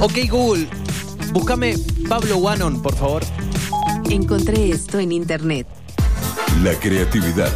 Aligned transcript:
Ok, 0.00 0.12
Google, 0.30 0.68
búscame 1.32 1.74
Pablo 2.08 2.36
Wannon, 2.36 2.80
por 2.80 2.94
favor. 2.94 3.22
Encontré 4.08 4.70
esto 4.70 5.00
en 5.00 5.10
internet. 5.10 5.66
La 6.62 6.72
creatividad. 6.74 7.50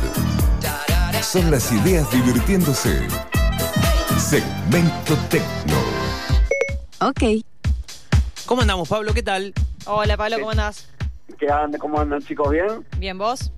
Son 1.23 1.53
las 1.53 1.71
ideas 1.71 2.11
divirtiéndose. 2.11 3.07
Segmento 4.19 5.15
Tecno. 5.31 5.79
Ok. 7.01 7.45
¿Cómo 8.45 8.63
andamos, 8.63 8.89
Pablo? 8.89 9.15
¿Qué 9.15 9.23
tal? 9.23 9.55
Hola 9.87 10.17
Pablo, 10.17 10.39
¿cómo 10.41 10.51
andás? 10.51 10.89
¿Qué 11.39 11.49
andan? 11.49 11.81
¿Cómo 11.81 12.01
andan 12.01 12.23
chicos? 12.23 12.51
¿Bien? 12.51 12.85
¿Bien 12.99 13.17
vos? 13.19 13.53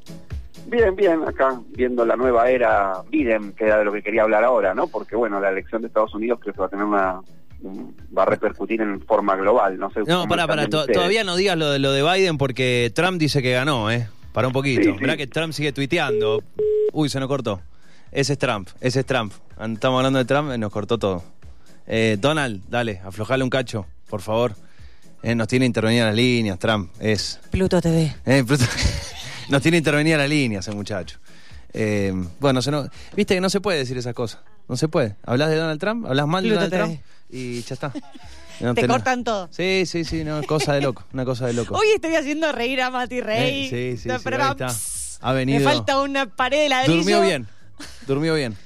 Bien, 0.67 0.95
bien, 0.95 1.23
acá 1.27 1.59
viendo 1.71 2.05
la 2.05 2.17
nueva 2.17 2.51
era 2.51 3.03
Biden, 3.09 3.53
que 3.53 3.65
era 3.65 3.79
de 3.79 3.87
lo 3.87 3.93
que 3.93 4.03
quería 4.03 4.25
hablar 4.25 4.45
ahora, 4.45 4.75
¿no? 4.75 4.89
Porque 4.89 5.17
bueno, 5.17 5.41
la 5.41 5.49
elección 5.49 5.81
de 5.81 5.89
Estados 5.89 6.15
Unidos 6.15 6.39
creo 6.43 6.53
que 6.53 6.61
va 6.61 6.67
a 6.67 6.71
tener 6.71 6.85
una 6.85 7.21
va 8.17 8.23
a 8.23 8.27
repercutir 8.27 8.81
en 8.81 9.01
forma 9.01 9.37
global, 9.37 9.79
no 9.79 9.91
sé. 9.91 10.01
No, 10.07 10.27
viendo 10.27 10.81
ustedes. 10.81 10.97
todavía 10.97 11.25
no 11.25 11.37
digas 11.37 11.57
lo 11.57 11.71
de, 11.71 11.79
lo 11.79 11.93
de 11.93 12.03
Biden 12.03 12.39
porque 12.39 12.93
Trump 12.95 13.19
dice 13.19 13.43
que 13.43 13.53
ganó, 13.53 13.91
¿eh? 13.91 14.09
Para 14.33 14.49
un 14.49 14.53
poquito. 14.53 14.83
Sí, 14.83 14.91
sí. 14.91 14.97
Mirá 15.01 15.17
que 15.17 15.27
Trump 15.27 15.53
sigue 15.53 15.73
tuiteando. 15.73 16.43
Uy, 16.93 17.09
se 17.09 17.21
nos 17.21 17.29
cortó. 17.29 17.61
Ese 18.13 18.35
es 18.35 18.39
Trump, 18.39 18.69
ese 18.81 19.01
es 19.01 19.07
Trump. 19.07 19.33
Estamos 19.61 19.99
hablando 19.99 20.19
de 20.19 20.25
Trump 20.25 20.53
y 20.55 20.59
nos 20.59 20.71
cortó 20.71 20.99
todo. 20.99 21.25
Eh, 21.87 22.17
Donald, 22.21 22.63
dale, 22.69 23.01
aflojale 23.05 23.43
un 23.45 23.51
cacho, 23.51 23.87
por 24.09 24.21
favor. 24.23 24.55
Eh, 25.23 25.35
nos 25.35 25.49
tiene 25.49 25.67
intervenida 25.67 26.07
las 26.07 26.15
líneas, 26.15 26.59
Trump. 26.59 26.91
Es. 27.01 27.41
Pluto 27.51 27.81
TV. 27.81 28.15
Eh, 28.27 28.45
Pluto- 28.47 28.65
nos 29.49 29.63
tiene 29.63 29.79
intervenida 29.79 30.17
la 30.19 30.27
línea 30.29 30.61
ese 30.61 30.73
muchacho. 30.73 31.19
Eh, 31.73 32.13
bueno, 32.41 32.63
se 32.63 32.71
no- 32.71 32.89
viste 33.17 33.35
que 33.35 33.41
no 33.41 33.51
se 33.51 33.61
puede 33.61 33.79
decir 33.79 33.97
esas 33.99 34.15
cosas. 34.15 34.41
No 34.69 34.77
se 34.77 34.89
puede. 34.89 35.17
Hablas 35.25 35.51
de 35.51 35.57
Donald 35.57 35.81
Trump, 35.81 36.07
hablas 36.07 36.27
mal 36.27 36.43
de 36.45 36.51
Donald. 36.51 36.73
Trump 36.73 37.01
y 37.31 37.63
ya 37.63 37.75
está. 37.75 37.93
No 38.61 38.73
Te 38.73 38.87
cortan 38.87 39.25
todo. 39.25 39.49
Sí, 39.51 39.83
sí, 39.85 40.05
sí, 40.05 40.23
no, 40.23 40.41
cosa 40.45 40.75
de 40.75 40.81
loco, 40.81 41.03
una 41.13 41.25
cosa 41.25 41.49
de 41.49 41.55
loco. 41.55 41.75
Hoy 41.77 41.89
estoy 41.93 42.15
haciendo 42.15 42.53
reír 42.53 42.81
a 42.83 42.91
Mati 42.91 43.21
Rey. 43.21 43.65
Eh, 43.67 43.69
sí, 43.97 44.03
sí, 44.03 44.09
No, 44.09 44.17
sí, 44.19 44.21
pero 44.23 44.37
está. 44.53 44.69
Ha 45.23 45.33
venido. 45.33 45.59
Me 45.59 45.65
falta 45.65 46.01
una 46.01 46.27
pared 46.27 46.63
de 46.63 46.69
ladrillo. 46.69 46.99
Durmió 46.99 47.21
bien, 47.21 47.49
durmió 48.07 48.35
bien. 48.35 48.57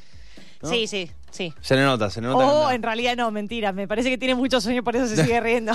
Sí, 0.62 0.86
sí, 0.86 1.10
sí. 1.30 1.54
Se 1.62 1.74
le 1.74 1.84
nota, 1.84 2.10
se 2.10 2.20
le 2.20 2.26
nota. 2.26 2.44
Oh, 2.44 2.64
No. 2.64 2.70
en 2.70 2.82
realidad 2.82 3.16
no, 3.16 3.30
mentira. 3.30 3.72
Me 3.72 3.88
parece 3.88 4.10
que 4.10 4.19
tiene 4.19 4.34
mucho 4.34 4.60
sueño, 4.60 4.84
por 4.84 4.94
eso 4.94 5.06
se 5.06 5.16
sigue 5.24 5.41
riendo. 5.41 5.72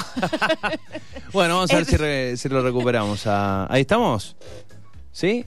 Bueno, 1.32 1.56
vamos 1.56 1.72
a 1.72 1.76
ver 1.78 1.86
si, 1.88 1.98
re- 1.98 2.38
si 2.38 2.50
lo 2.50 2.62
recuperamos. 2.62 3.26
Ah, 3.26 3.66
¿Ahí 3.70 3.82
estamos? 3.82 4.36
¿Sí? 5.12 5.44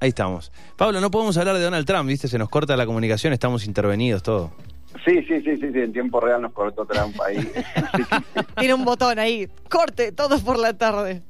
Ahí 0.00 0.10
estamos. 0.10 0.52
Pablo, 0.76 1.00
no 1.00 1.10
podemos 1.10 1.36
hablar 1.38 1.56
de 1.56 1.62
Donald 1.62 1.86
Trump, 1.86 2.08
¿viste? 2.08 2.28
Se 2.28 2.38
nos 2.38 2.48
corta 2.48 2.76
la 2.76 2.86
comunicación, 2.86 3.32
estamos 3.32 3.66
intervenidos, 3.66 4.22
todo. 4.22 4.52
Sí, 5.04 5.22
sí, 5.26 5.40
sí, 5.42 5.56
sí, 5.56 5.72
sí, 5.72 5.78
en 5.78 5.92
tiempo 5.92 6.20
real 6.20 6.40
nos 6.40 6.52
cortó 6.52 6.86
Trump 6.86 7.20
ahí. 7.20 7.50
tiene 8.58 8.74
un 8.74 8.84
botón 8.84 9.18
ahí. 9.18 9.48
Corte, 9.68 10.12
todo 10.12 10.38
por 10.40 10.58
la 10.58 10.72
tarde. 10.74 11.22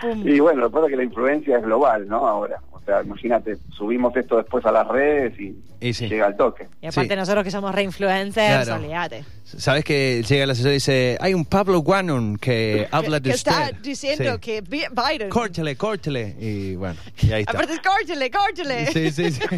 Pum. 0.00 0.26
y 0.26 0.40
bueno, 0.40 0.60
lo 0.62 0.68
que 0.70 0.74
pasa 0.74 0.86
es 0.86 0.90
que 0.90 0.96
la 0.96 1.04
influencia 1.04 1.56
es 1.58 1.62
global, 1.62 2.08
¿no? 2.08 2.26
Ahora, 2.26 2.60
o 2.72 2.80
sea, 2.80 3.02
imagínate, 3.02 3.56
subimos 3.76 4.16
esto 4.16 4.36
después 4.38 4.64
a 4.64 4.72
las 4.72 4.86
redes 4.88 5.38
y, 5.38 5.54
Y 5.80 5.92
sí. 5.94 6.08
llega 6.08 6.26
al 6.26 6.36
toque. 6.36 6.66
Y 6.82 6.86
aparte 6.86 7.14
Sí. 7.14 7.16
nosotros 7.18 7.44
que 7.44 7.50
somos 7.50 7.74
reinfluencers, 7.74 8.64
Claro. 8.66 8.82
olvídate. 8.82 9.24
¿Sabes 9.44 9.84
que 9.84 10.22
llega 10.26 10.44
el 10.44 10.50
asesor 10.50 10.70
y 10.70 10.74
dice, 10.74 11.18
hay 11.20 11.34
un 11.34 11.44
Pablo 11.44 11.80
Guanon 11.80 12.36
que 12.36 12.86
habla 12.92 13.18
de 13.20 13.30
que 13.30 13.34
está 13.36 13.64
usted"? 13.64 13.76
diciendo 13.82 14.34
Sí. 14.34 14.40
que 14.40 14.60
Bi- 14.60 14.84
Biden... 14.90 15.28
Córtele, 15.28 15.76
córtele. 15.76 16.36
Y 16.38 16.76
bueno, 16.76 16.96
y 17.22 17.32
ahí 17.32 17.40
está. 17.42 17.52
Aparte 17.52 17.74
es 17.74 17.80
córtele, 17.80 18.30
córtele. 18.30 18.86
Sí, 18.92 19.10
sí, 19.10 19.30
sí. 19.32 19.40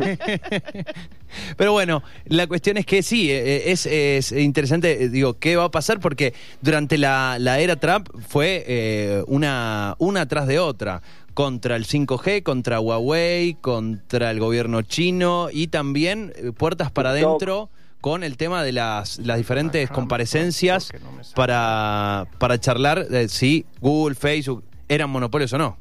Pero 1.57 1.73
bueno, 1.73 2.03
la 2.27 2.47
cuestión 2.47 2.77
es 2.77 2.85
que 2.85 3.03
sí, 3.03 3.31
eh, 3.31 3.71
es, 3.73 3.87
es 3.87 4.33
interesante, 4.33 5.05
eh, 5.05 5.09
digo, 5.09 5.39
¿qué 5.39 5.57
va 5.57 5.65
a 5.65 5.71
pasar? 5.71 5.99
Porque 5.99 6.35
durante 6.61 6.99
la, 6.99 7.37
la 7.39 7.59
era 7.59 7.77
Trump 7.77 8.09
fue 8.29 8.63
eh, 8.67 9.23
una, 9.29 9.95
una 9.99 10.27
tras 10.33 10.47
de 10.47 10.59
otra. 10.59 11.03
Contra 11.35 11.77
el 11.77 11.85
5G, 11.85 12.43
contra 12.43 12.81
Huawei, 12.81 13.53
contra 13.61 14.31
el 14.31 14.41
gobierno 14.41 14.81
chino 14.81 15.49
y 15.53 15.67
también 15.67 16.33
eh, 16.37 16.53
puertas 16.53 16.91
para 16.91 17.11
adentro 17.11 17.69
con 18.01 18.25
el 18.25 18.39
tema 18.39 18.63
de 18.63 18.73
las, 18.73 19.19
las 19.19 19.37
diferentes 19.37 19.91
comparecencias 19.91 20.91
para, 21.35 22.27
para 22.39 22.59
charlar 22.59 23.05
eh, 23.11 23.29
si 23.29 23.67
Google, 23.83 24.15
Facebook 24.15 24.65
eran 24.89 25.11
monopolios 25.11 25.53
o 25.53 25.59
no. 25.59 25.77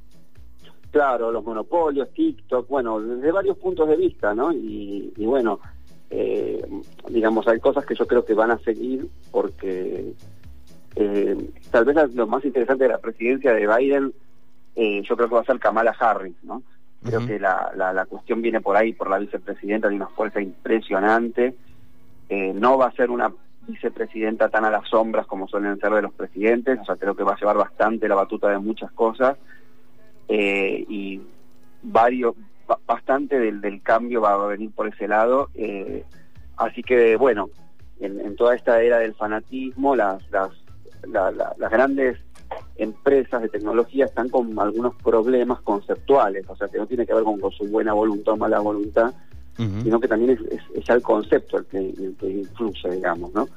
Claro, 0.91 1.31
los 1.31 1.45
monopolios, 1.45 2.09
TikTok, 2.13 2.67
bueno, 2.67 2.99
desde 2.99 3.31
varios 3.31 3.57
puntos 3.57 3.87
de 3.87 3.95
vista, 3.95 4.33
¿no? 4.35 4.51
Y, 4.51 5.13
y 5.15 5.25
bueno, 5.25 5.61
eh, 6.09 6.61
digamos, 7.09 7.47
hay 7.47 7.61
cosas 7.61 7.85
que 7.85 7.95
yo 7.95 8.05
creo 8.05 8.25
que 8.25 8.33
van 8.33 8.51
a 8.51 8.59
seguir 8.59 9.07
porque 9.31 10.11
eh, 10.97 11.37
tal 11.71 11.85
vez 11.85 11.95
la- 11.95 12.07
lo 12.07 12.27
más 12.27 12.43
interesante 12.43 12.83
de 12.83 12.89
la 12.89 12.97
presidencia 12.99 13.53
de 13.53 13.65
Biden, 13.65 14.13
eh, 14.75 15.01
yo 15.03 15.15
creo 15.15 15.27
que 15.29 15.35
va 15.35 15.41
a 15.41 15.45
ser 15.45 15.59
Kamala 15.59 15.95
Harris, 15.99 16.35
¿no? 16.43 16.63
Creo 17.03 17.25
que 17.25 17.39
la, 17.39 17.71
la, 17.75 17.91
la 17.93 18.05
cuestión 18.05 18.41
viene 18.41 18.61
por 18.61 18.77
ahí, 18.77 18.93
por 18.93 19.09
la 19.09 19.17
vicepresidenta, 19.17 19.89
de 19.89 19.95
una 19.95 20.07
fuerza 20.07 20.39
impresionante. 20.39 21.55
Eh, 22.29 22.53
no 22.53 22.77
va 22.77 22.85
a 22.87 22.91
ser 22.91 23.09
una 23.09 23.33
vicepresidenta 23.67 24.49
tan 24.49 24.65
a 24.65 24.69
las 24.71 24.87
sombras 24.87 25.25
como 25.27 25.47
suelen 25.47 25.79
ser 25.79 25.91
de 25.93 26.01
los 26.03 26.13
presidentes, 26.13 26.79
o 26.79 26.85
sea, 26.85 26.95
creo 26.95 27.15
que 27.15 27.23
va 27.23 27.33
a 27.33 27.37
llevar 27.39 27.57
bastante 27.57 28.07
la 28.07 28.15
batuta 28.15 28.49
de 28.49 28.59
muchas 28.59 28.91
cosas 28.91 29.37
eh, 30.27 30.85
y 30.87 31.21
varios 31.83 32.35
ba- 32.67 32.79
bastante 32.85 33.39
del, 33.39 33.61
del 33.61 33.81
cambio 33.81 34.21
va 34.21 34.33
a 34.33 34.47
venir 34.47 34.71
por 34.71 34.87
ese 34.87 35.07
lado 35.07 35.49
eh, 35.55 36.03
así 36.57 36.83
que 36.83 37.15
bueno 37.17 37.49
en, 37.99 38.19
en 38.19 38.35
toda 38.35 38.55
esta 38.55 38.81
era 38.81 38.99
del 38.99 39.13
fanatismo 39.15 39.95
las 39.95 40.29
las, 40.31 40.51
la- 41.07 41.31
la- 41.31 41.53
las 41.57 41.71
grandes 41.71 42.17
empresas 42.77 43.41
de 43.41 43.49
tecnología 43.49 44.05
están 44.05 44.29
con 44.29 44.57
algunos 44.59 44.95
problemas 44.95 45.61
conceptuales 45.61 46.45
o 46.49 46.55
sea 46.55 46.67
que 46.67 46.77
no 46.77 46.87
tiene 46.87 47.05
que 47.05 47.13
ver 47.13 47.23
con, 47.23 47.39
con 47.39 47.51
su 47.51 47.65
buena 47.65 47.93
voluntad 47.93 48.33
o 48.33 48.37
mala 48.37 48.59
voluntad 48.59 49.13
sino 49.83 49.99
que 49.99 50.07
también 50.07 50.31
es, 50.31 50.39
es- 50.51 50.77
es 50.77 50.85
ya 50.85 50.93
el 50.95 51.01
concepto 51.01 51.57
el 51.57 51.65
que, 51.65 51.77
el 51.77 52.15
que 52.19 52.29
influye, 52.29 52.89
digamos, 52.91 53.33
¿no? 53.33 53.47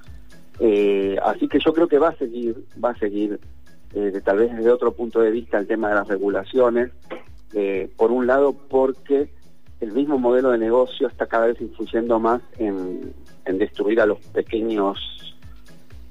Eh, 0.60 1.16
así 1.24 1.48
que 1.48 1.58
yo 1.64 1.72
creo 1.72 1.88
que 1.88 1.98
va 1.98 2.08
a 2.08 2.16
seguir, 2.16 2.64
va 2.84 2.90
a 2.90 2.98
seguir, 2.98 3.40
eh, 3.94 4.10
de- 4.10 4.20
tal 4.20 4.38
vez 4.38 4.54
desde 4.54 4.70
otro 4.70 4.92
punto 4.92 5.20
de 5.20 5.30
vista, 5.30 5.56
el 5.58 5.66
tema 5.66 5.88
de 5.88 5.94
las 5.94 6.08
regulaciones, 6.08 6.90
eh, 7.54 7.88
por 7.96 8.10
un 8.10 8.26
lado 8.26 8.52
porque 8.52 9.30
el 9.80 9.92
mismo 9.92 10.18
modelo 10.18 10.50
de 10.50 10.58
negocio 10.58 11.06
está 11.08 11.26
cada 11.26 11.46
vez 11.46 11.60
influyendo 11.60 12.18
más 12.20 12.42
en, 12.58 13.12
en 13.46 13.58
destruir 13.58 14.00
a 14.00 14.06
los 14.06 14.18
pequeños 14.26 14.98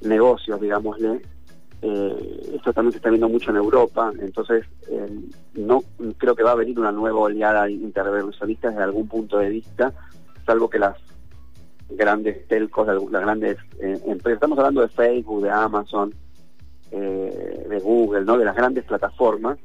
negocios, 0.01 0.59
digámosle. 0.61 1.21
Eh, 1.85 2.51
esto 2.55 2.71
también 2.71 2.93
se 2.93 2.99
está 2.99 3.09
viendo 3.09 3.27
mucho 3.27 3.51
en 3.51 3.57
Europa, 3.57 4.13
entonces 4.17 4.63
eh, 4.87 5.19
no 5.55 5.83
creo 6.17 6.33
que 6.33 6.41
va 6.41 6.51
a 6.51 6.55
venir 6.55 6.79
una 6.79 6.93
nueva 6.93 7.19
oleada 7.19 7.69
intervencionista 7.69 8.69
desde 8.69 8.83
algún 8.83 9.09
punto 9.09 9.37
de 9.39 9.49
vista, 9.49 9.91
salvo 10.45 10.69
que 10.69 10.79
las 10.79 10.95
grandes 11.89 12.47
telcos, 12.47 12.87
las 12.87 13.21
grandes 13.21 13.57
eh, 13.81 13.99
empresas, 14.05 14.35
estamos 14.35 14.57
hablando 14.59 14.79
de 14.79 14.87
Facebook, 14.87 15.43
de 15.43 15.49
Amazon, 15.49 16.13
de 16.89 17.79
Google, 17.83 18.23
¿no? 18.23 18.37
de 18.37 18.45
las 18.45 18.55
grandes 18.55 18.85
plataformas, 18.85 19.57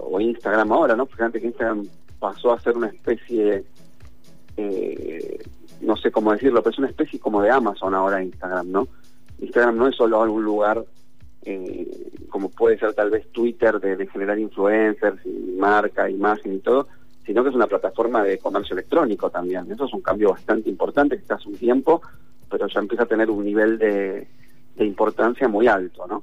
o 0.00 0.20
Instagram 0.20 0.72
ahora, 0.72 0.96
¿no? 0.96 1.06
Porque 1.06 1.22
antes 1.22 1.42
Instagram 1.42 1.86
pasó 2.18 2.52
a 2.52 2.60
ser 2.60 2.76
una 2.76 2.88
especie, 2.88 3.64
no 5.80 5.96
sé 5.96 6.10
cómo 6.10 6.32
decirlo, 6.32 6.60
pero 6.60 6.72
es 6.72 6.78
una 6.78 6.88
especie 6.88 7.20
como 7.20 7.40
de 7.40 7.50
Amazon 7.50 7.94
ahora 7.94 8.22
Instagram, 8.22 8.70
¿no? 8.70 8.88
Instagram 9.38 9.76
no 9.76 9.86
es 9.86 9.94
solo 9.94 10.20
algún 10.20 10.42
lugar 10.42 10.84
eh, 11.44 12.12
como 12.28 12.50
puede 12.50 12.78
ser 12.78 12.94
tal 12.94 13.10
vez 13.10 13.30
Twitter 13.32 13.80
de, 13.80 14.06
generar 14.06 14.38
influencers 14.38 15.24
y 15.24 15.56
marca, 15.58 16.10
imagen 16.10 16.54
y 16.54 16.58
todo, 16.58 16.88
sino 17.24 17.42
que 17.42 17.50
es 17.50 17.54
una 17.54 17.66
plataforma 17.66 18.22
de 18.22 18.38
comercio 18.38 18.74
electrónico 18.74 19.30
también. 19.30 19.70
Eso 19.70 19.84
es 19.84 19.92
un 19.92 20.02
cambio 20.02 20.30
bastante 20.30 20.68
importante 20.68 21.16
que 21.16 21.22
está 21.22 21.34
hace 21.34 21.48
un 21.48 21.56
tiempo, 21.56 22.02
pero 22.50 22.66
ya 22.66 22.80
empieza 22.80 23.04
a 23.04 23.06
tener 23.06 23.30
un 23.30 23.44
nivel 23.44 23.78
de, 23.78 24.26
de 24.76 24.84
importancia 24.84 25.48
muy 25.48 25.66
alto, 25.66 26.06
¿no? 26.06 26.22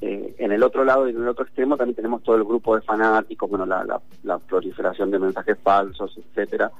Eh, 0.00 0.34
en 0.38 0.52
el 0.52 0.62
otro 0.62 0.84
lado 0.84 1.08
y 1.08 1.12
en 1.12 1.22
el 1.22 1.28
otro 1.28 1.44
extremo 1.44 1.76
también 1.76 1.96
tenemos 1.96 2.22
todo 2.22 2.36
el 2.36 2.44
grupo 2.44 2.76
de 2.76 2.82
fanáticos, 2.82 3.48
bueno, 3.48 3.64
la, 3.64 3.84
la, 3.84 4.00
la 4.24 4.38
proliferación 4.38 5.10
de 5.10 5.18
mensajes 5.18 5.56
falsos, 5.62 6.18
etcétera, 6.18 6.70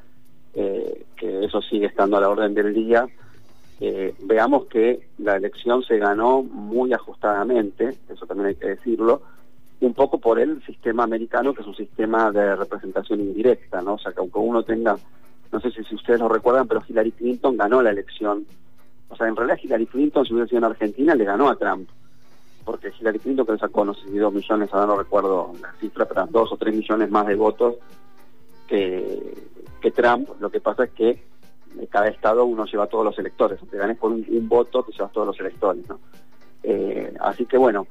eh, 0.52 1.06
que 1.16 1.44
eso 1.44 1.62
sigue 1.62 1.86
estando 1.86 2.16
a 2.16 2.20
la 2.20 2.28
orden 2.28 2.54
del 2.54 2.74
día. 2.74 3.06
Eh, 3.80 4.14
veamos 4.22 4.66
que 4.66 5.08
la 5.18 5.36
elección 5.36 5.82
se 5.82 5.98
ganó 5.98 6.42
muy 6.42 6.92
ajustadamente, 6.92 7.98
eso 8.08 8.26
también 8.26 8.48
hay 8.48 8.54
que 8.54 8.68
decirlo, 8.68 9.22
un 9.80 9.94
poco 9.94 10.18
por 10.18 10.38
el 10.38 10.62
sistema 10.64 11.04
americano, 11.04 11.52
que 11.52 11.62
es 11.62 11.66
un 11.66 11.76
sistema 11.76 12.30
de 12.30 12.56
representación 12.56 13.20
indirecta, 13.20 13.82
¿no? 13.82 13.94
O 13.94 13.98
sea, 13.98 14.12
que 14.12 14.20
aunque 14.20 14.38
uno 14.38 14.62
tenga, 14.62 14.96
no 15.52 15.60
sé 15.60 15.70
si, 15.70 15.84
si 15.84 15.94
ustedes 15.94 16.20
lo 16.20 16.28
recuerdan, 16.28 16.66
pero 16.66 16.82
Hillary 16.86 17.12
Clinton 17.12 17.56
ganó 17.56 17.82
la 17.82 17.90
elección. 17.90 18.46
O 19.08 19.16
sea, 19.16 19.28
en 19.28 19.36
realidad 19.36 19.58
Hillary 19.62 19.86
Clinton, 19.86 20.24
si 20.24 20.32
hubiera 20.32 20.48
sido 20.48 20.58
en 20.58 20.64
Argentina, 20.64 21.14
le 21.14 21.24
ganó 21.24 21.48
a 21.48 21.56
Trump. 21.56 21.88
Porque 22.64 22.92
Hillary 22.98 23.18
Clinton, 23.18 23.44
que 23.44 23.52
le 23.52 23.58
sacó, 23.58 23.84
no 23.84 23.94
sé 23.94 24.08
si 24.08 24.16
dos 24.16 24.32
millones, 24.32 24.72
ahora 24.72 24.86
no 24.86 24.96
recuerdo 24.96 25.52
la 25.60 25.72
cifra, 25.74 26.06
pero 26.06 26.26
dos 26.30 26.52
o 26.52 26.56
tres 26.56 26.74
millones 26.74 27.10
más 27.10 27.26
de 27.26 27.34
votos 27.34 27.74
que, 28.66 29.34
que 29.80 29.90
Trump. 29.90 30.30
Lo 30.40 30.50
que 30.50 30.60
pasa 30.60 30.84
es 30.84 30.90
que 30.92 31.22
cada 31.86 32.08
estado 32.08 32.44
uno 32.44 32.64
lleva 32.66 32.86
todos 32.86 33.04
los 33.04 33.18
electores. 33.18 33.58
Te 33.70 33.76
ganes 33.76 33.98
por 33.98 34.12
un, 34.12 34.24
un 34.28 34.48
voto, 34.48 34.82
te 34.82 34.92
llevas 34.92 35.12
todos 35.12 35.26
los 35.26 35.40
electores, 35.40 35.88
¿no? 35.88 35.98
Eh, 36.62 37.12
así 37.20 37.44
que 37.46 37.58
bueno, 37.58 37.86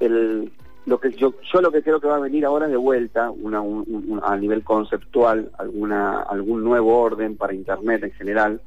el, 0.00 0.52
lo 0.86 0.98
que 1.00 1.10
yo, 1.12 1.34
yo 1.52 1.60
lo 1.60 1.70
que 1.70 1.82
creo 1.82 2.00
que 2.00 2.06
va 2.08 2.16
a 2.16 2.20
venir 2.20 2.44
ahora 2.46 2.66
de 2.68 2.76
vuelta, 2.76 3.30
una, 3.30 3.60
un- 3.60 3.84
un- 3.88 4.20
a 4.24 4.36
nivel 4.36 4.62
conceptual, 4.64 5.50
alguna, 5.58 6.22
algún 6.22 6.62
nuevo 6.64 6.98
orden 7.00 7.36
para 7.36 7.54
Internet 7.54 8.04
en 8.04 8.12
general. 8.12 8.60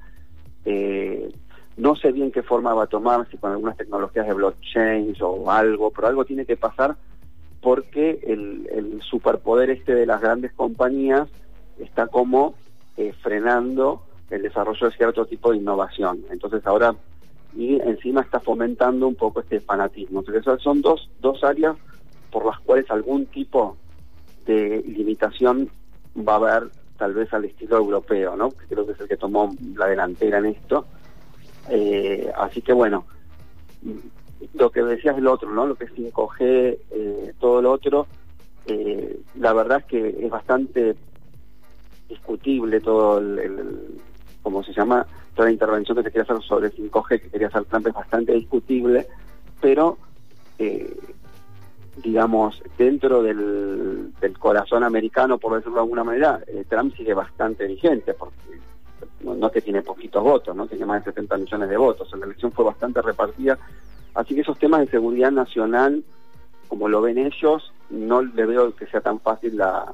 Eh, 0.66 1.32
no 1.78 1.96
sé 1.96 2.12
bien 2.12 2.32
qué 2.32 2.44
forma 2.44 2.74
va 2.74 2.84
a 2.84 2.88
tomar, 2.88 3.28
si 3.32 3.38
con 3.38 3.52
algunas 3.54 3.78
tecnologías 3.78 4.28
de 4.28 4.34
blockchain 4.34 5.16
o 5.22 5.50
algo, 5.50 5.92
pero 5.92 6.08
algo 6.08 6.26
tiene 6.26 6.46
que 6.46 6.58
pasar 6.58 6.96
porque 7.62 8.20
el, 8.24 8.68
el 8.72 9.02
superpoder 9.02 9.70
este 9.70 9.96
de 9.96 10.06
las 10.06 10.22
grandes 10.22 10.52
compañías 10.54 11.30
está 11.78 12.08
como 12.08 12.54
eh, 12.98 13.14
frenando 13.22 14.04
el 14.30 14.42
desarrollo 14.42 14.90
de 14.90 14.96
cierto 14.96 15.26
tipo 15.26 15.52
de 15.52 15.58
innovación. 15.58 16.24
Entonces 16.30 16.66
ahora, 16.66 16.96
y 17.56 17.80
encima 17.82 18.22
está 18.22 18.40
fomentando 18.40 19.08
un 19.08 19.16
poco 19.16 19.40
este 19.42 19.60
fanatismo. 19.60 20.20
Entonces 20.20 20.62
son 20.62 20.82
dos, 20.82 21.10
dos 21.20 21.44
áreas 21.44 21.76
por 22.32 22.46
las 22.46 22.60
cuales 22.60 22.90
algún 22.92 23.26
tipo 23.26 23.78
de 24.46 24.84
limitación 24.86 25.70
va 26.18 26.34
a 26.34 26.36
haber 26.38 26.70
tal 26.98 27.14
vez 27.14 27.34
al 27.34 27.46
estilo 27.46 27.78
europeo, 27.78 28.36
¿no? 28.36 28.52
Que 28.52 28.66
creo 28.68 28.86
que 28.86 28.92
es 28.92 29.00
el 29.00 29.08
que 29.08 29.18
tomó 29.18 29.56
la 29.76 29.88
delantera 29.88 30.40
en 30.40 30.48
esto. 30.48 30.86
Eh, 31.70 32.32
así 32.38 32.62
que 32.62 32.74
bueno, 32.74 33.06
lo 34.54 34.70
que 34.70 34.84
decías 34.84 35.18
el 35.18 35.28
otro, 35.28 35.52
¿no? 35.52 35.66
Lo 35.66 35.76
que 35.76 35.86
es 35.86 35.92
5G, 35.94 36.78
eh, 36.92 37.34
todo 37.40 37.62
lo 37.62 37.72
otro, 37.72 38.08
eh, 38.66 39.20
la 39.36 39.54
verdad 39.54 39.80
es 39.80 39.86
que 39.86 40.26
es 40.26 40.30
bastante 40.30 40.96
discutible 42.08 42.80
todo 42.82 43.20
el- 43.20 44.00
¿cómo 44.42 44.64
se 44.64 44.74
llama? 44.74 45.06
Toda 45.36 45.48
la 45.48 45.54
intervención 45.54 45.98
que 45.98 46.04
se 46.04 46.12
quiere 46.12 46.24
hacer 46.24 46.42
sobre 46.44 46.72
5G, 46.72 47.22
que 47.22 47.30
quería 47.30 47.48
hacer 47.48 47.66
Trump, 47.66 47.88
es 47.88 47.94
bastante 47.94 48.34
discutible, 48.34 49.08
pero, 49.62 49.98
eh, 50.58 50.98
digamos, 51.98 52.62
dentro 52.78 53.24
del, 53.24 54.14
corazón 54.38 54.84
americano, 54.84 55.38
por 55.38 55.56
decirlo 55.56 55.76
de 55.76 55.82
alguna 55.82 56.04
manera, 56.04 56.40
eh, 56.48 56.64
Trump 56.68 56.96
sigue 56.96 57.14
bastante 57.14 57.68
vigente, 57.68 58.14
porque 58.14 58.38
no, 59.22 59.36
no 59.36 59.52
que 59.52 59.62
tiene 59.62 59.82
poquitos 59.82 60.24
votos, 60.24 60.56
no 60.56 60.66
tiene 60.68 60.86
más 60.86 61.04
de 61.04 61.12
70 61.12 61.38
millones 61.38 61.70
de 61.70 61.78
votos, 61.78 62.10
la 62.18 62.26
elección 62.26 62.52
fue 62.54 62.64
bastante 62.64 63.02
repartida, 63.02 63.58
así 64.16 64.34
que 64.34 64.42
esos 64.42 64.58
temas 64.58 64.82
de 64.82 64.88
seguridad 64.88 65.32
nacional, 65.32 66.04
como 66.70 66.88
lo 66.88 67.02
ven 67.02 67.18
ellos, 67.18 67.74
no 67.90 68.22
le 68.22 68.46
veo 68.46 68.74
que 68.76 68.88
sea 68.88 69.02
tan 69.02 69.20
fácil 69.20 69.58
la, 69.58 69.94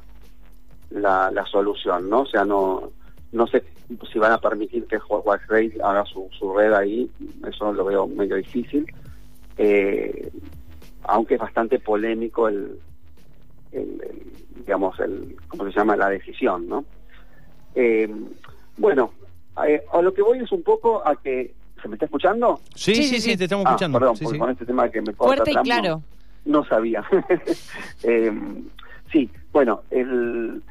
la 0.90 1.46
solución, 1.50 2.08
¿no? 2.08 2.20
O 2.20 2.26
sea, 2.26 2.44
no 2.44 2.92
no 3.32 3.46
sé 3.46 3.64
si 4.12 4.18
van 4.18 4.32
a 4.32 4.38
permitir 4.38 4.86
que 4.86 4.98
Huawei 4.98 5.72
haga 5.82 6.04
su, 6.04 6.28
su 6.38 6.54
red 6.56 6.72
ahí, 6.72 7.10
eso 7.48 7.72
lo 7.72 7.84
veo 7.84 8.06
medio 8.06 8.36
difícil, 8.36 8.86
eh, 9.58 10.30
aunque 11.04 11.34
es 11.34 11.40
bastante 11.40 11.78
polémico 11.78 12.48
el, 12.48 12.78
el- 13.72 14.02
el, 14.02 14.32
digamos, 14.60 14.98
el, 15.00 15.36
¿cómo 15.48 15.64
se 15.70 15.78
llama? 15.78 15.96
La 15.96 16.08
decisión, 16.10 16.68
¿no? 16.68 16.84
Eh, 17.74 18.08
bueno, 18.78 19.12
eh, 19.66 19.82
a 19.92 20.02
lo 20.02 20.12
que 20.14 20.22
voy 20.22 20.38
es 20.38 20.50
un 20.52 20.62
poco 20.62 21.06
a 21.06 21.14
que, 21.16 21.54
¿se 21.80 21.88
me 21.88 21.94
está 21.94 22.06
escuchando? 22.06 22.60
Sí, 22.74 22.94
Sí, 22.94 23.02
sí, 23.02 23.02
sí, 23.08 23.20
sí, 23.20 23.30
sí. 23.32 23.36
te 23.36 23.44
estamos 23.44 23.66
Ah, 23.66 23.70
escuchando. 23.70 23.98
perdón, 23.98 24.16
Sí, 24.16 24.24
porque 24.24 24.36
sí. 24.36 24.40
con 24.40 24.50
este 24.50 24.66
tema 24.66 24.88
que 24.90 25.00
me 25.02 25.14
corta 25.14 25.36
Fuerte 25.44 25.50
y 25.50 25.54
Trump, 25.54 25.66
no- 25.68 25.72
claro. 25.72 26.02
no 26.46 26.64
sabía. 26.64 27.04
Eh, 28.02 28.32
sí, 29.12 29.30
bueno, 29.52 29.82
el, 29.90 30.62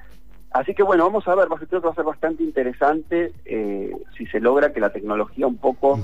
así 0.60 0.74
que 0.74 0.84
bueno, 0.84 1.04
vamos 1.06 1.28
a 1.28 1.36
ver, 1.36 1.52
va 1.52 1.56
a 1.56 1.60
ser- 1.60 1.68
creo 1.68 1.81
que 1.81 1.88
va 1.88 1.92
a 1.94 1.96
ser 1.96 2.06
bastante 2.06 2.44
interesante 2.44 3.34
eh, 3.46 3.96
si 4.18 4.25
se 4.28 4.40
logra 4.40 4.72
que 4.74 4.80
la 4.80 4.92
tecnología 4.92 5.48
un 5.48 5.57
poco 5.57 5.98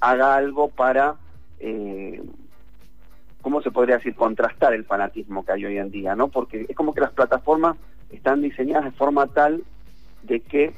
haga 0.00 0.36
algo 0.36 0.68
para, 0.68 1.16
eh, 1.60 2.22
¿cómo 3.40 3.62
se 3.62 3.70
podría 3.70 3.96
decir?, 3.96 4.14
contrastar 4.14 4.74
el 4.74 4.84
fanatismo 4.84 5.44
que 5.44 5.52
hay 5.52 5.64
hoy 5.66 5.78
en 5.78 5.90
día, 5.90 6.14
¿no? 6.16 6.28
Porque 6.28 6.66
es 6.68 6.76
como 6.76 6.92
que 6.94 7.00
las 7.00 7.12
plataformas 7.12 7.76
están 8.10 8.42
diseñadas 8.42 8.84
de 8.84 8.92
forma 8.92 9.26
tal 9.28 9.62
de 10.22 10.40
que 10.40 10.74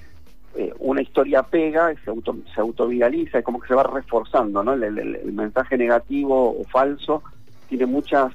eh, 0.59 0.73
una 0.79 1.03
historia 1.03 1.43
pega, 1.43 1.95
se, 2.03 2.11
auto, 2.11 2.35
se 2.55 2.61
autoviraliza, 2.61 3.39
es 3.39 3.45
como 3.45 3.61
que 3.61 3.69
se 3.69 3.75
va 3.75 3.83
reforzando, 3.83 4.65
¿no? 4.65 4.73
El, 4.73 4.83
el- 4.85 5.17
el 5.17 5.33
mensaje 5.33 5.77
negativo 5.77 6.59
o 6.61 6.65
falso 6.65 7.23
tiene 7.69 7.85
muchas 7.87 8.33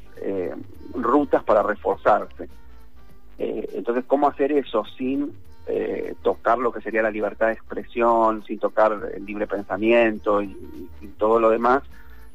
rutas 0.93 1.43
para 1.43 1.63
reforzarse. 1.63 2.47
Eh, 3.37 3.69
entonces, 3.73 4.03
¿cómo 4.05 4.27
hacer 4.27 4.51
eso 4.51 4.83
sin 4.97 5.33
eh, 5.67 6.15
tocar 6.21 6.57
lo 6.57 6.71
que 6.71 6.81
sería 6.81 7.01
la 7.01 7.11
libertad 7.11 7.47
de 7.47 7.53
expresión, 7.53 8.43
sin 8.43 8.59
tocar 8.59 9.11
el 9.13 9.25
libre 9.25 9.47
pensamiento 9.47 10.41
y, 10.41 10.55
todo 11.17 11.39
lo 11.39 11.49
demás? 11.49 11.83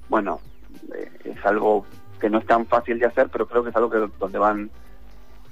Bueno, 0.08 0.40
eh, 0.94 1.10
es 1.25 1.46
algo 1.46 1.87
que 2.20 2.31
no 2.31 2.38
es 2.38 2.46
tan 2.46 2.66
fácil 2.66 2.98
de 2.98 3.06
hacer, 3.06 3.28
pero 3.28 3.46
creo 3.46 3.62
que 3.62 3.70
es 3.70 3.76
algo 3.76 3.90
que 3.90 4.08
donde 4.19 4.38
van 4.38 4.70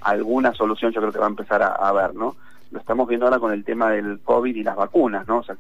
alguna 0.01 0.53
solución, 0.53 0.93
yo 0.93 1.01
creo 1.01 1.13
que 1.13 1.19
va 1.19 1.27
a 1.27 1.31
empezar 1.31 1.63
a, 1.63 1.69
a 1.69 1.93
ver, 1.93 2.15
¿no? 2.15 2.37
Lo 2.71 2.81
estamos 2.81 3.09
viendo 3.09 3.27
ahora 3.27 3.39
con 3.39 3.53
el 3.53 3.65
tema 3.65 3.91
del 3.91 4.21
COVID 4.21 4.55
y 4.55 4.63
las 4.63 4.77
vacunas, 4.77 5.27
¿no? 5.29 5.39
O 5.39 5.43
sea, 5.45 5.57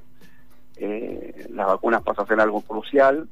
las 1.51 1.67
vacunas 1.67 2.03
pasan 2.03 2.25
a 2.25 2.29
ser 2.29 2.41
algo 2.41 2.61
crucial. 2.63 3.29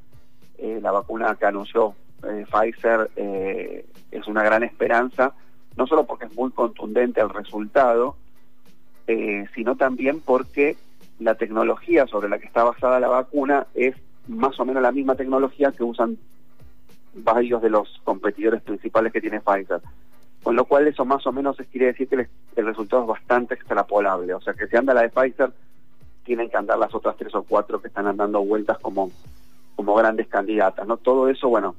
La 0.58 0.92
vacuna 0.92 1.34
que 1.34 1.46
anunció 1.46 1.94
Pfizer 2.20 3.10
es 3.16 4.26
una 4.28 4.44
gran 4.44 4.62
esperanza, 4.62 5.34
no 5.76 5.86
solo 5.86 6.04
porque 6.04 6.26
es 6.26 6.34
muy 6.34 6.50
contundente 6.50 7.20
el 7.20 7.30
resultado, 7.30 8.16
eh, 9.06 9.46
sino 9.54 9.76
también 9.76 10.20
porque 10.20 10.76
la 11.18 11.34
tecnología 11.34 12.06
sobre 12.06 12.28
la 12.28 12.38
que 12.38 12.46
está 12.46 12.64
basada 12.64 13.00
la 13.00 13.08
vacuna 13.08 13.66
es 13.74 13.96
más 14.28 14.58
o 14.60 14.64
menos 14.64 14.82
la 14.82 14.92
misma 14.92 15.14
tecnología 15.14 15.72
que 15.72 15.84
usan 15.84 16.18
varios 17.14 17.60
de 17.62 17.70
los 17.70 18.00
competidores 18.04 18.62
principales 18.62 19.12
que 19.12 19.20
tiene 19.20 19.40
Pfizer. 19.40 19.80
Con 20.42 20.56
lo 20.56 20.64
cual 20.64 20.86
eso 20.88 21.04
más 21.04 21.26
o 21.26 21.32
menos 21.32 21.56
quiere 21.70 21.86
decir 21.86 22.08
que 22.08 22.16
el, 22.16 22.28
el 22.56 22.66
resultado 22.66 23.02
es 23.02 23.08
bastante 23.08 23.54
extrapolable. 23.54 24.34
O 24.34 24.40
sea 24.40 24.54
que 24.54 24.66
si 24.66 24.76
anda 24.76 24.94
la 24.94 25.02
de 25.02 25.10
Pfizer, 25.10 25.52
tienen 26.24 26.48
que 26.48 26.56
andar 26.56 26.78
las 26.78 26.94
otras 26.94 27.16
tres 27.16 27.34
o 27.34 27.42
cuatro 27.42 27.80
que 27.80 27.88
están 27.88 28.06
andando 28.06 28.42
vueltas 28.44 28.78
como, 28.78 29.10
como 29.76 29.94
grandes 29.94 30.28
candidatas. 30.28 30.86
no 30.86 30.96
Todo 30.96 31.28
eso, 31.28 31.48
bueno, 31.48 31.74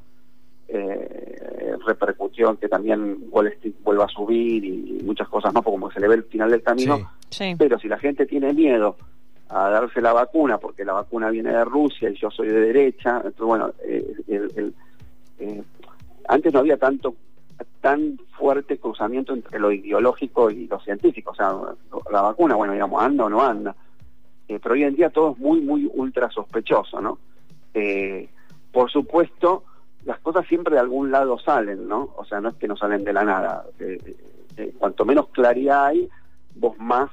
eh, 0.75 1.75
repercutió 1.85 2.49
en 2.49 2.57
que 2.57 2.67
también 2.67 3.25
Wall 3.31 3.47
Street 3.47 3.75
vuelva 3.83 4.05
a 4.05 4.09
subir 4.09 4.63
y 4.65 5.01
muchas 5.03 5.27
cosas 5.29 5.53
más, 5.53 5.63
porque 5.63 5.75
como 5.79 5.91
se 5.91 5.99
le 5.99 6.07
ve 6.07 6.15
el 6.15 6.23
final 6.23 6.49
del 6.51 6.63
camino. 6.63 6.97
Sí. 6.97 7.03
Sí. 7.29 7.55
Pero 7.57 7.77
si 7.79 7.87
la 7.87 7.97
gente 7.99 8.25
tiene 8.25 8.53
miedo 8.53 8.95
a 9.49 9.69
darse 9.69 10.01
la 10.01 10.13
vacuna, 10.13 10.57
porque 10.57 10.83
la 10.85 10.93
vacuna 10.93 11.29
viene 11.29 11.51
de 11.51 11.63
Rusia 11.65 12.09
y 12.09 12.15
yo 12.15 12.31
soy 12.31 12.47
de 12.47 12.59
derecha, 12.59 13.17
entonces 13.17 13.45
bueno, 13.45 13.71
eh, 13.85 14.13
el- 14.27 14.51
el- 14.55 14.73
eh, 15.39 15.63
antes 16.27 16.53
no 16.53 16.59
había 16.59 16.77
tanto 16.77 17.15
tan 17.81 18.17
fuerte 18.37 18.77
cruzamiento 18.77 19.33
entre 19.33 19.59
lo 19.59 19.71
ideológico 19.71 20.49
y 20.49 20.67
lo 20.67 20.79
científico, 20.79 21.31
o 21.31 21.35
sea, 21.35 21.53
la 22.11 22.21
vacuna, 22.21 22.55
bueno, 22.55 22.73
digamos, 22.73 23.01
anda 23.03 23.25
o 23.25 23.29
no 23.29 23.41
anda, 23.43 23.75
Eh, 24.47 24.59
pero 24.61 24.73
hoy 24.73 24.83
en 24.83 24.95
día 24.95 25.09
todo 25.09 25.31
es 25.31 25.37
muy, 25.39 25.61
muy 25.61 25.89
ultra 25.93 26.29
sospechoso, 26.29 26.99
¿no? 26.99 27.17
Por 28.71 28.91
supuesto, 28.91 29.63
las 30.05 30.19
cosas 30.19 30.45
siempre 30.47 30.73
de 30.75 30.79
algún 30.81 31.11
lado 31.11 31.37
salen, 31.39 31.87
¿no? 31.87 32.13
O 32.17 32.25
sea, 32.25 32.41
no 32.41 32.49
es 32.49 32.55
que 32.55 32.67
no 32.67 32.75
salen 32.77 33.03
de 33.03 33.13
la 33.13 33.23
nada. 33.23 33.63
Eh, 33.79 34.15
eh, 34.57 34.73
cuanto 34.77 35.05
menos 35.05 35.29
claridad 35.29 35.85
hay, 35.87 36.09
vos 36.55 36.77
más 36.77 37.09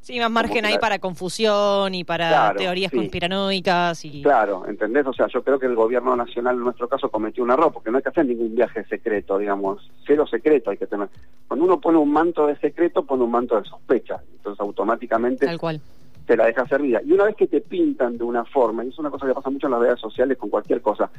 Sí, 0.00 0.18
más 0.20 0.30
margen 0.30 0.62
la- 0.64 0.78
para 0.78 0.98
confusión 1.00 1.94
y 1.94 2.02
para 2.02 2.28
Claro, 2.28 2.58
teorías 2.58 2.90
sí. 2.90 2.96
conspiranoicas 2.96 4.04
y... 4.06 4.22
Claro, 4.22 4.66
¿entendés? 4.66 5.06
O 5.06 5.12
sea, 5.12 5.26
yo 5.26 5.42
creo 5.44 5.58
que 5.58 5.66
el 5.66 5.74
gobierno 5.74 6.16
nacional 6.16 6.56
en 6.56 6.64
nuestro 6.64 6.88
caso 6.88 7.10
cometió 7.10 7.44
un 7.44 7.50
error, 7.50 7.70
porque 7.72 7.90
no 7.90 7.98
hay 7.98 8.02
que 8.02 8.08
hacer 8.08 8.24
ningún 8.24 8.54
viaje 8.54 8.84
secreto, 8.86 9.36
digamos, 9.36 9.90
cero 10.06 10.26
secreto 10.26 10.70
hay 10.70 10.78
que 10.78 10.86
tener. 10.86 11.08
Cuando 11.46 11.66
uno 11.66 11.78
pone 11.78 11.98
un 11.98 12.10
manto 12.10 12.46
de 12.46 12.56
secreto, 12.56 13.02
pone 13.04 13.22
un 13.24 13.30
manto 13.30 13.60
de 13.60 13.68
sospecha, 13.68 14.22
entonces 14.36 14.58
automáticamente 14.60 15.44
Tal 15.44 15.58
cual. 15.58 15.80
te 16.26 16.36
la 16.38 16.46
deja 16.46 16.66
servida. 16.66 17.02
Y 17.04 17.12
una 17.12 17.24
vez 17.24 17.36
que 17.36 17.46
te 17.46 17.60
pintan 17.60 18.16
de 18.16 18.24
una 18.24 18.44
forma, 18.46 18.84
y 18.84 18.88
es 18.88 18.98
una 18.98 19.10
cosa 19.10 19.26
que 19.26 19.34
pasa 19.34 19.50
mucho 19.50 19.66
en 19.66 19.72
las 19.72 19.80
redes 19.80 20.00
sociales 20.00 20.38
con 20.38 20.48
cualquier 20.48 20.80
cosa, 20.80 21.10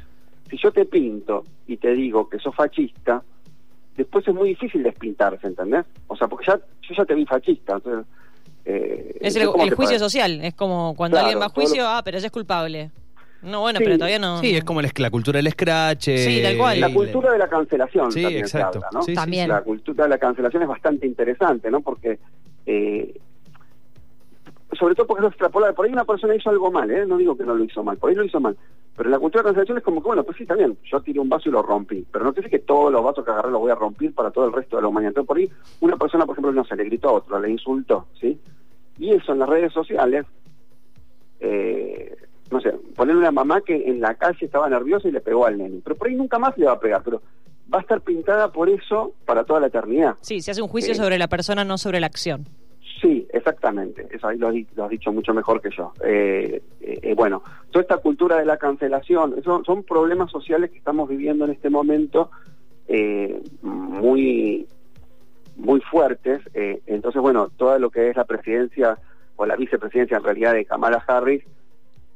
si 0.50 0.58
yo 0.58 0.72
te 0.72 0.86
pinto 0.86 1.44
y 1.68 1.78
te 1.78 1.94
digo 1.94 2.28
que 2.30 2.40
sos 2.40 2.56
fascista, 2.56 3.22
después 3.96 4.28
es 4.28 4.34
muy 4.34 4.50
difícil 4.50 4.82
despintarse, 4.84 5.48
¿entendés? 5.48 5.86
O 6.08 6.16
sea, 6.16 6.28
porque 6.28 6.46
ya 6.48 6.58
yo 6.58 6.96
ya 6.98 7.06
te 7.06 7.14
vi 7.16 7.26
fascista, 7.26 7.74
entonces... 7.76 8.06
eh, 8.66 9.18
Es 9.22 9.36
el, 9.36 9.48
juicio 9.76 10.00
social. 10.00 10.40
Es 10.44 10.54
como 10.56 10.96
cuando 10.96 11.16
Claro, 11.16 11.28
alguien 11.28 11.42
va 11.42 11.46
a 11.48 11.50
juicio, 11.50 11.84
lo- 11.84 11.90
ah, 11.90 12.02
pero 12.04 12.18
ella 12.18 12.28
es 12.28 12.32
culpable. 12.32 12.92
No, 13.42 13.62
bueno, 13.62 13.80
Sí. 13.80 13.86
pero 13.86 13.98
todavía 13.98 14.20
no... 14.20 14.42
Sí, 14.42 14.54
es 14.56 14.64
como 14.66 14.82
la 14.82 15.10
cultura 15.12 15.38
del 15.38 15.50
scratch. 15.52 16.10
Sí, 16.10 16.42
tal 16.44 16.58
cual. 16.58 16.78
eh, 16.78 16.82
La 16.82 16.90
y 16.90 16.94
cultura 16.94 17.32
de 17.32 17.38
la 17.38 17.48
cancelación 17.48 18.12
Sí, 18.12 18.22
también 18.22 18.44
exacto. 18.44 18.80
se 18.80 18.86
habla, 18.86 18.90
¿no? 18.92 19.02
Sí, 19.04 19.12
sí, 19.12 19.16
También. 19.16 19.48
La 19.50 19.62
cultura 19.62 20.04
de 20.04 20.10
la 20.10 20.18
cancelación 20.18 20.64
es 20.64 20.68
bastante 20.70 21.08
interesante, 21.08 21.72
¿no? 21.72 21.80
Porque, 21.80 22.20
eh, 22.66 23.18
sobre 24.78 24.96
todo 24.96 25.08
porque 25.08 25.26
es 25.26 25.30
extrapolable. 25.30 25.76
Por 25.76 25.86
ahí 25.86 25.92
una 25.94 26.06
persona 26.06 26.36
hizo 26.36 26.50
algo 26.50 26.72
mal, 26.72 26.90
¿eh? 26.92 27.06
No 27.06 27.18
digo 27.18 27.36
que 27.38 27.44
no 27.44 27.56
lo 27.56 27.64
hizo 27.64 27.84
mal, 27.84 27.98
por 27.98 28.10
ahí 28.10 28.16
lo 28.16 28.24
hizo 28.24 28.40
mal. 28.40 28.56
Pero 28.96 29.10
la 29.10 29.18
cultura 29.20 29.42
de 29.42 29.50
la 29.50 29.54
cancelación 29.54 29.78
es 29.78 29.84
como 29.84 30.02
que, 30.02 30.08
bueno, 30.08 30.24
pues 30.24 30.38
sí, 30.38 30.44
está 30.44 30.56
bien, 30.56 30.78
yo 30.84 31.00
tiré 31.02 31.20
un 31.20 31.30
vaso 31.30 31.48
y 31.48 31.52
lo 31.52 31.62
rompí. 31.62 32.06
Pero 32.12 32.26
no 32.26 32.34
quiere 32.34 32.50
que 32.50 32.60
todos 32.60 32.92
los 32.92 33.04
vasos 33.04 33.24
que 33.24 33.32
agarré 33.32 33.50
los 33.52 33.62
voy 33.62 33.72
a 33.72 33.76
romper 33.76 34.14
para 34.14 34.30
todo 34.32 34.46
el 34.46 34.54
resto 34.54 34.76
de 34.76 34.82
la 34.82 34.88
humanidad. 34.90 35.12
Entonces, 35.12 35.28
por 35.28 35.38
ahí 35.38 35.50
una 35.80 35.96
persona, 35.98 36.26
por 36.26 36.34
ejemplo, 36.34 36.52
no 36.52 36.66
se 36.66 36.76
le 36.76 36.84
gritó 36.84 37.10
a 37.10 37.14
otro, 37.14 37.40
le 37.40 37.50
insultó, 37.50 38.08
¿sí? 38.20 38.40
Y 38.98 39.12
eso 39.14 39.32
en 39.32 39.40
las 39.40 39.48
redes 39.50 39.72
sociales 39.74 40.26
eh, 41.40 42.16
no 42.52 42.60
sé, 42.62 42.72
poner 42.96 43.16
una 43.16 43.32
mamá 43.32 43.62
que 43.62 43.76
en 43.90 44.02
la 44.02 44.16
calle 44.16 44.46
estaba 44.46 44.68
nerviosa 44.70 45.08
y 45.08 45.12
le 45.12 45.22
pegó 45.22 45.46
al 45.46 45.58
nene. 45.58 45.82
Pero 45.84 45.96
por 45.96 46.08
ahí 46.08 46.16
nunca 46.16 46.40
más 46.40 46.58
le 46.58 46.66
va 46.66 46.74
a 46.74 46.80
pegar, 46.80 47.02
pero 47.04 47.22
va 47.74 47.78
a 47.78 47.82
estar 47.82 48.02
pintada 48.02 48.52
por 48.52 48.70
eso 48.70 49.14
para 49.26 49.44
toda 49.44 49.60
la 49.60 49.68
eternidad. 49.68 50.16
Sí, 50.22 50.42
se 50.42 50.52
hace 50.52 50.62
un 50.62 50.68
juicio 50.68 50.94
Eh, 50.94 50.96
sobre 50.96 51.18
la 51.20 51.28
persona, 51.28 51.64
no 51.64 51.78
sobre 51.78 52.00
la 52.00 52.08
acción. 52.08 52.48
Sí, 53.02 53.26
exactamente. 53.32 54.08
Eso 54.12 54.28
ahí 54.28 54.38
lo, 54.38 54.48
has 54.48 54.54
di- 54.54 54.68
lo 54.76 54.84
has 54.86 54.90
dicho 54.90 55.12
mucho 55.12 55.34
mejor 55.34 55.62
que 55.62 55.70
yo. 55.76 55.94
Eh, 56.04 56.62
eh, 56.82 57.00
eh, 57.02 57.14
bueno, 57.16 57.42
toda 57.72 57.82
esta 57.84 57.98
cultura 57.98 58.38
de 58.38 58.46
la 58.46 58.58
cancelación, 58.58 59.36
eso 59.38 59.64
son 59.66 59.84
problemas 59.84 60.30
sociales 60.32 60.70
que 60.72 60.78
estamos 60.80 61.08
viviendo 61.08 61.46
en 61.46 61.52
este 61.52 61.70
momento 61.70 62.30
eh, 62.88 63.42
muy 63.62 64.68
muy 65.56 65.82
fuertes. 65.82 66.42
entonces, 66.54 67.22
bueno, 67.22 67.50
todo 67.58 67.78
lo 67.80 67.90
que 67.90 68.10
es 68.10 68.16
la 68.16 68.24
presidencia 68.24 68.98
o 69.36 69.46
la 69.46 69.58
vicepresidencia 69.58 70.16
en 70.18 70.24
realidad 70.24 70.54
de 70.54 70.64
Kamala 70.66 71.04
Harris, 71.06 71.44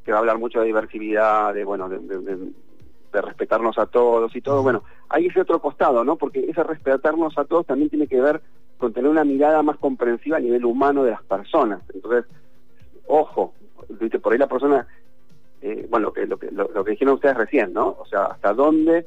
que 0.06 0.12
va 0.12 0.18
a 0.18 0.20
hablar 0.22 0.38
mucho 0.38 0.60
de 0.62 0.66
diversidad, 0.68 1.54
de 1.54 1.64
bueno, 1.66 1.90
de, 1.90 2.00
de- 2.00 2.20
de- 2.20 2.52
de 3.12 3.22
respetarnos 3.22 3.78
a 3.78 3.86
todos 3.86 4.36
y 4.36 4.42
todo. 4.42 4.64
Bueno, 4.64 4.84
hay 5.10 5.28
ese 5.28 5.42
otro 5.42 5.60
costado, 5.62 6.04
¿no? 6.04 6.16
Porque 6.16 6.40
ese 6.50 6.64
respetarnos 6.64 7.38
a 7.38 7.46
todos 7.46 7.66
también 7.66 7.90
tiene 7.90 8.08
que 8.08 8.20
ver 8.20 8.42
con 8.78 8.94
tener 8.94 9.10
una 9.10 9.24
mirada 9.24 9.64
más 9.64 9.78
comprensiva 9.78 10.38
a 10.38 10.42
nivel 10.42 10.66
humano 10.66 11.04
de 11.04 11.12
las 11.12 11.24
personas. 11.24 11.82
Entonces, 11.94 12.26
ojo, 13.08 13.54
¿viste? 13.90 14.20
por 14.20 14.34
ahí 14.34 14.40
la 14.40 14.48
persona, 14.48 14.88
eh, 15.62 15.88
bueno, 15.90 16.08
lo 16.08 16.14
que, 16.14 16.26
lo, 16.26 16.38
que, 16.38 16.52
lo, 16.52 16.70
lo 16.70 16.84
que 16.84 16.92
dijeron 16.92 17.16
ustedes 17.16 17.38
recién, 17.38 17.74
¿no? 17.74 17.96
O 18.00 18.06
sea, 18.06 18.26
hasta 18.26 18.54
dónde 18.54 19.06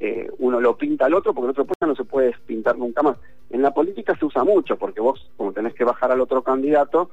eh, 0.00 0.30
uno 0.38 0.60
lo 0.60 0.76
pinta 0.76 1.06
al 1.06 1.14
otro, 1.14 1.34
porque 1.34 1.46
el 1.46 1.60
otro 1.60 1.74
no 1.86 1.96
se 1.96 2.04
puede 2.04 2.34
pintar 2.46 2.78
nunca 2.78 3.02
más. 3.02 3.16
En 3.50 3.62
la 3.62 3.74
política 3.74 4.16
se 4.16 4.24
usa 4.24 4.44
mucho, 4.44 4.76
porque 4.76 5.00
vos, 5.00 5.28
como 5.36 5.52
tenés 5.52 5.74
que 5.74 5.84
bajar 5.84 6.12
al 6.12 6.20
otro 6.20 6.42
candidato, 6.42 7.10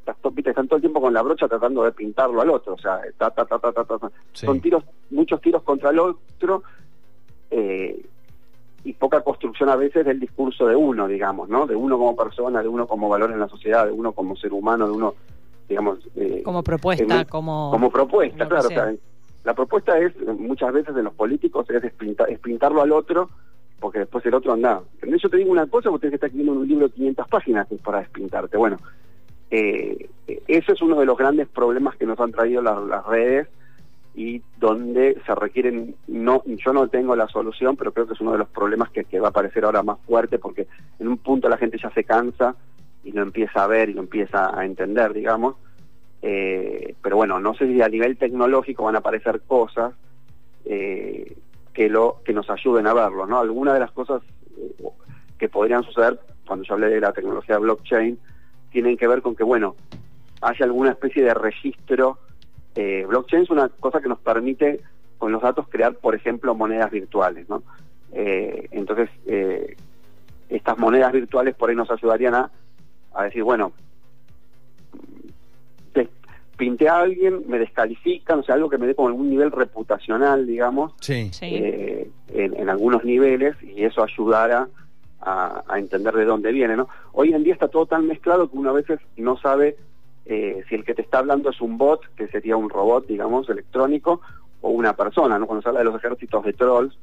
estás, 0.00 0.16
están 0.44 0.68
todo 0.68 0.76
el 0.76 0.82
tiempo 0.82 1.00
con 1.00 1.14
la 1.14 1.22
brocha 1.22 1.48
tratando 1.48 1.84
de 1.84 1.92
pintarlo 1.92 2.40
al 2.42 2.50
otro, 2.50 2.74
o 2.74 2.78
sea, 2.78 3.00
ta, 3.16 3.30
ta, 3.30 3.46
ta, 3.46 3.58
ta, 3.58 3.72
ta, 3.72 3.84
ta, 3.84 3.98
ta. 3.98 4.10
Sí. 4.32 4.44
son 4.44 4.60
tiros, 4.60 4.84
muchos 5.10 5.40
tiros 5.40 5.62
contra 5.62 5.90
el 5.90 6.00
otro, 6.00 6.64
eh, 7.50 8.04
y 8.84 8.92
poca 8.94 9.20
construcción 9.22 9.68
a 9.68 9.76
veces 9.76 10.04
del 10.04 10.18
discurso 10.20 10.66
de 10.66 10.74
uno, 10.76 11.06
digamos, 11.06 11.48
¿no? 11.48 11.66
De 11.66 11.76
uno 11.76 11.96
como 11.98 12.16
persona, 12.16 12.62
de 12.62 12.68
uno 12.68 12.86
como 12.86 13.08
valor 13.08 13.30
en 13.30 13.38
la 13.40 13.48
sociedad, 13.48 13.86
de 13.86 13.92
uno 13.92 14.12
como 14.12 14.34
ser 14.36 14.52
humano, 14.52 14.86
de 14.86 14.92
uno, 14.92 15.14
digamos... 15.68 15.98
eh, 16.16 16.42
Como 16.44 16.62
propuesta, 16.62 17.24
como... 17.26 17.70
como 17.70 17.90
propuesta, 17.90 18.48
claro. 18.48 18.66
o 18.66 18.68
sea. 18.68 18.84
sea, 18.90 18.94
la 19.44 19.54
propuesta 19.54 19.98
es, 19.98 20.12
muchas 20.38 20.72
veces 20.72 20.96
en 20.96 21.04
los 21.04 21.14
políticos, 21.14 21.66
es, 21.70 21.82
despinta- 21.82 22.26
es 22.28 22.38
pintarlo 22.38 22.80
al 22.82 22.92
otro, 22.92 23.28
porque 23.80 23.98
después 24.00 24.24
el 24.26 24.34
otro 24.34 24.52
anda. 24.52 24.82
Yo 25.02 25.28
te 25.28 25.36
digo 25.36 25.50
una 25.50 25.66
cosa, 25.66 25.90
vos 25.90 26.00
tenés 26.00 26.12
que 26.12 26.16
estar 26.16 26.28
escribiendo 26.28 26.60
un 26.60 26.68
libro 26.68 26.86
de 26.88 26.94
500 26.94 27.28
páginas 27.28 27.66
que 27.68 27.74
es 27.76 27.80
para 27.82 27.98
despintarte. 28.00 28.56
Bueno, 28.56 28.78
eh, 29.50 30.08
eh, 30.28 30.42
ese 30.46 30.72
es 30.72 30.82
uno 30.82 30.98
de 31.00 31.06
los 31.06 31.16
grandes 31.18 31.48
problemas 31.48 31.96
que 31.96 32.06
nos 32.06 32.18
han 32.20 32.32
traído 32.32 32.62
las, 32.62 32.80
las 32.84 33.04
redes 33.06 33.48
y 34.14 34.42
donde 34.58 35.20
se 35.24 35.34
requieren, 35.34 35.94
no 36.06 36.42
yo 36.46 36.72
no 36.72 36.88
tengo 36.88 37.16
la 37.16 37.28
solución, 37.28 37.76
pero 37.76 37.92
creo 37.92 38.06
que 38.06 38.14
es 38.14 38.20
uno 38.20 38.32
de 38.32 38.38
los 38.38 38.48
problemas 38.48 38.90
que, 38.90 39.20
va 39.20 39.28
a 39.28 39.30
aparecer 39.30 39.64
ahora 39.64 39.82
más 39.82 39.98
fuerte, 40.06 40.38
porque 40.38 40.66
en 40.98 41.08
un 41.08 41.18
punto 41.18 41.48
la 41.48 41.56
gente 41.56 41.78
ya 41.82 41.90
se 41.90 42.04
cansa 42.04 42.54
y 43.04 43.12
lo 43.12 43.22
empieza 43.22 43.64
a 43.64 43.66
ver 43.66 43.88
y 43.88 43.94
lo 43.94 44.00
empieza 44.00 44.56
a 44.58 44.64
entender, 44.64 45.12
digamos. 45.12 45.56
Eh, 46.20 46.94
pero 47.02 47.16
bueno, 47.16 47.40
no 47.40 47.54
sé 47.54 47.66
si 47.66 47.80
a 47.82 47.88
nivel 47.88 48.16
tecnológico 48.16 48.84
van 48.84 48.94
a 48.94 48.98
aparecer 48.98 49.40
cosas 49.40 49.92
eh, 50.64 51.36
que 51.72 51.88
lo 51.88 52.20
que 52.24 52.32
nos 52.32 52.48
ayuden 52.50 52.86
a 52.86 52.94
verlo, 52.94 53.26
¿no? 53.26 53.40
Algunas 53.40 53.74
de 53.74 53.80
las 53.80 53.90
cosas 53.90 54.22
eh, 54.56 54.84
que 55.38 55.48
podrían 55.48 55.82
suceder 55.82 56.20
cuando 56.46 56.64
yo 56.64 56.74
hablé 56.74 56.88
de 56.88 57.00
la 57.00 57.12
tecnología 57.12 57.58
blockchain 57.58 58.18
tienen 58.70 58.96
que 58.96 59.08
ver 59.08 59.22
con 59.22 59.34
que, 59.34 59.44
bueno, 59.44 59.74
haya 60.40 60.64
alguna 60.64 60.90
especie 60.90 61.22
de 61.22 61.34
registro. 61.34 62.18
Eh, 62.74 63.04
blockchain 63.06 63.42
es 63.42 63.50
una 63.50 63.68
cosa 63.68 64.00
que 64.00 64.08
nos 64.08 64.18
permite 64.18 64.80
con 65.18 65.32
los 65.32 65.42
datos 65.42 65.68
crear, 65.68 65.94
por 65.94 66.14
ejemplo, 66.14 66.54
monedas 66.54 66.90
virtuales, 66.90 67.48
¿no? 67.48 67.62
Eh, 68.12 68.68
entonces, 68.72 69.08
eh, 69.26 69.76
estas 70.48 70.78
monedas 70.78 71.12
virtuales 71.12 71.54
por 71.54 71.70
ahí 71.70 71.76
nos 71.76 71.90
ayudarían 71.90 72.34
a, 72.34 72.50
a 73.14 73.24
decir, 73.24 73.42
bueno, 73.42 73.72
pinté 76.56 76.88
a 76.88 77.00
alguien, 77.00 77.42
me 77.48 77.58
descalifican, 77.58 78.38
o 78.38 78.42
sea, 78.44 78.54
algo 78.54 78.70
que 78.70 78.78
me 78.78 78.86
dé 78.86 78.94
como 78.94 79.08
algún 79.08 79.30
nivel 79.30 79.50
reputacional, 79.50 80.46
digamos. 80.46 80.92
Sí. 81.00 81.28
eh, 81.40 82.08
en, 82.28 82.54
en 82.56 82.68
algunos 82.68 83.04
niveles 83.04 83.56
y 83.62 83.84
eso 83.84 84.02
ayudara 84.02 84.68
a, 85.20 85.64
a 85.66 85.78
entender 85.80 86.14
de 86.14 86.24
dónde 86.24 86.52
viene, 86.52 86.76
¿no? 86.76 86.88
Hoy 87.12 87.32
en 87.32 87.42
día 87.42 87.54
está 87.54 87.66
todo 87.66 87.86
tan 87.86 88.06
mezclado 88.06 88.48
que 88.48 88.56
uno 88.56 88.70
a 88.70 88.74
veces 88.74 89.00
no 89.16 89.36
sabe 89.38 89.76
eh, 90.26 90.64
si 90.68 90.74
el 90.74 90.84
que 90.84 90.94
te 90.94 91.02
está 91.02 91.18
hablando 91.18 91.50
es 91.50 91.60
un 91.60 91.78
bot, 91.78 92.02
que 92.14 92.28
sería 92.28 92.56
un 92.56 92.70
robot, 92.70 93.06
digamos, 93.06 93.48
electrónico, 93.48 94.20
o 94.60 94.70
una 94.70 94.94
persona, 94.94 95.38
¿no? 95.38 95.46
Cuando 95.46 95.62
se 95.62 95.68
habla 95.68 95.80
de 95.80 95.86
los 95.86 95.96
ejércitos 95.96 96.44
de 96.44 96.52
trolls, 96.52 96.96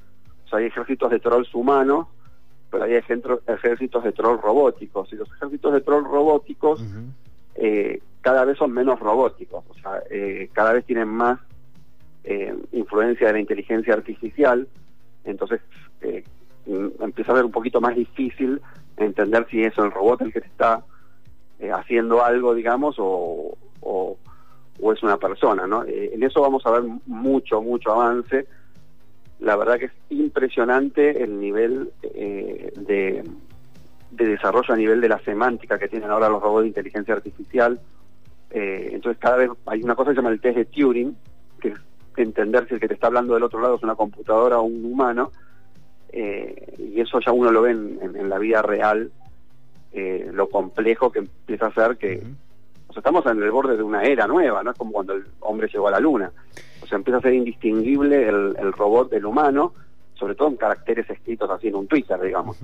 o 0.45 0.49
sea, 0.49 0.59
hay 0.59 0.65
ejércitos 0.65 1.11
de 1.11 1.19
trolls 1.19 1.53
humanos, 1.53 2.07
pero 2.71 2.85
hay 2.85 2.95
ejércitos 2.95 4.03
de 4.03 4.11
trolls 4.11 4.41
robóticos, 4.41 5.11
y 5.11 5.15
los 5.15 5.29
ejércitos 5.33 5.73
de 5.73 5.81
trolls 5.81 6.07
robóticos 6.07 6.83
eh, 7.55 8.01
cada 8.21 8.45
vez 8.45 8.57
son 8.57 8.71
menos 8.71 8.99
robóticos, 8.99 9.63
o 9.69 9.73
sea, 9.75 10.01
eh, 10.09 10.49
cada 10.53 10.73
vez 10.73 10.85
tienen 10.85 11.07
más 11.07 11.39
eh, 12.23 12.55
influencia 12.71 13.27
de 13.27 13.33
la 13.33 13.39
inteligencia 13.39 13.93
artificial, 13.93 14.67
entonces 15.25 15.61
mm, 16.65 17.03
empieza 17.03 17.33
a 17.33 17.35
ser 17.35 17.45
un 17.45 17.51
poquito 17.51 17.81
más 17.81 17.95
difícil 17.95 18.61
entender 18.97 19.47
si 19.49 19.63
es 19.63 19.77
el 19.77 19.91
robot 19.91 20.21
el 20.21 20.33
que 20.33 20.41
te 20.41 20.47
está 20.47 20.83
eh, 21.59 21.71
haciendo 21.73 22.23
algo, 22.23 22.55
digamos, 22.55 22.95
o, 22.99 23.57
o, 23.81 24.17
es 24.93 25.03
una 25.03 25.17
persona, 25.17 25.67
¿no? 25.67 25.83
Eh, 25.83 26.11
en 26.13 26.23
eso 26.23 26.41
vamos 26.41 26.65
a 26.65 26.71
ver 26.71 26.83
mucho, 27.05 27.61
mucho 27.61 27.91
avance. 27.91 28.47
La 29.41 29.57
verdad 29.57 29.77
que 29.77 29.85
es 29.85 29.91
impresionante 30.09 31.21
el 31.21 31.37
nivel 31.37 31.91
eh, 32.01 32.71
de, 32.77 33.25
de 34.11 34.25
desarrollo 34.25 34.73
a 34.73 34.77
nivel 34.77 35.01
de 35.01 35.09
la 35.09 35.19
semántica 35.19 35.77
que 35.77 35.89
tienen 35.89 36.09
ahora 36.09 36.29
los 36.29 36.41
robots 36.41 36.61
de 36.61 36.69
inteligencia 36.69 37.13
artificial. 37.13 37.79
Entonces 38.51 39.19
cada 39.19 39.37
vez 39.37 39.49
hay 39.67 39.83
una 39.83 39.95
cosa 39.95 40.09
que 40.09 40.15
se 40.15 40.21
llama 40.21 40.33
el 40.33 40.41
test 40.41 40.57
de 40.57 40.65
Turing, 40.65 41.15
que 41.61 41.67
es 41.67 41.79
entender 42.15 42.67
si 42.67 42.73
el 42.73 42.79
que 42.79 42.87
te 42.87 42.93
está 42.95 43.07
hablando 43.07 43.33
del 43.33 43.43
otro 43.43 43.59
lado 43.59 43.75
es 43.75 43.83
una 43.83 43.95
computadora 43.95 44.59
o 44.59 44.63
un 44.63 44.85
humano, 44.85 45.31
y 46.11 46.99
eso 46.99 47.19
ya 47.19 47.31
uno 47.31 47.51
lo 47.51 47.61
ve 47.61 47.71
en 47.71 48.29
la 48.29 48.39
vida 48.39 48.63
real, 48.63 49.11
eh, 49.91 50.29
lo 50.33 50.49
complejo 50.49 51.11
que 51.11 51.19
empieza 51.19 51.67
a 51.67 51.73
ser 51.73 51.97
que... 51.97 52.23
O 52.87 52.93
sea, 52.93 53.01
estamos 53.01 53.25
en 53.27 53.41
el 53.41 53.51
borde 53.51 53.77
de 53.77 53.83
una 53.83 54.03
era 54.03 54.25
nueva, 54.25 54.63
¿no? 54.63 54.71
Es 54.71 54.77
como 54.77 54.91
cuando 54.91 55.13
el 55.13 55.25
hombre 55.41 55.69
llegó 55.71 55.87
a 55.87 55.91
la 55.91 55.99
luna. 55.99 56.31
O 56.81 56.87
sea, 56.87 56.97
empieza 56.97 57.19
a 57.19 57.21
ser 57.21 57.33
indistinguible 57.33 58.27
el, 58.27 58.55
el 58.57 58.73
robot 58.73 59.11
del 59.11 59.25
humano, 59.25 59.73
sobre 60.19 60.35
todo 60.35 60.49
en 60.49 60.57
caracteres 60.57 61.09
escritos 61.09 61.49
así 61.49 61.67
en 61.69 61.75
un 61.75 61.87
Twitter, 61.87 62.19
digamos. 62.21 62.57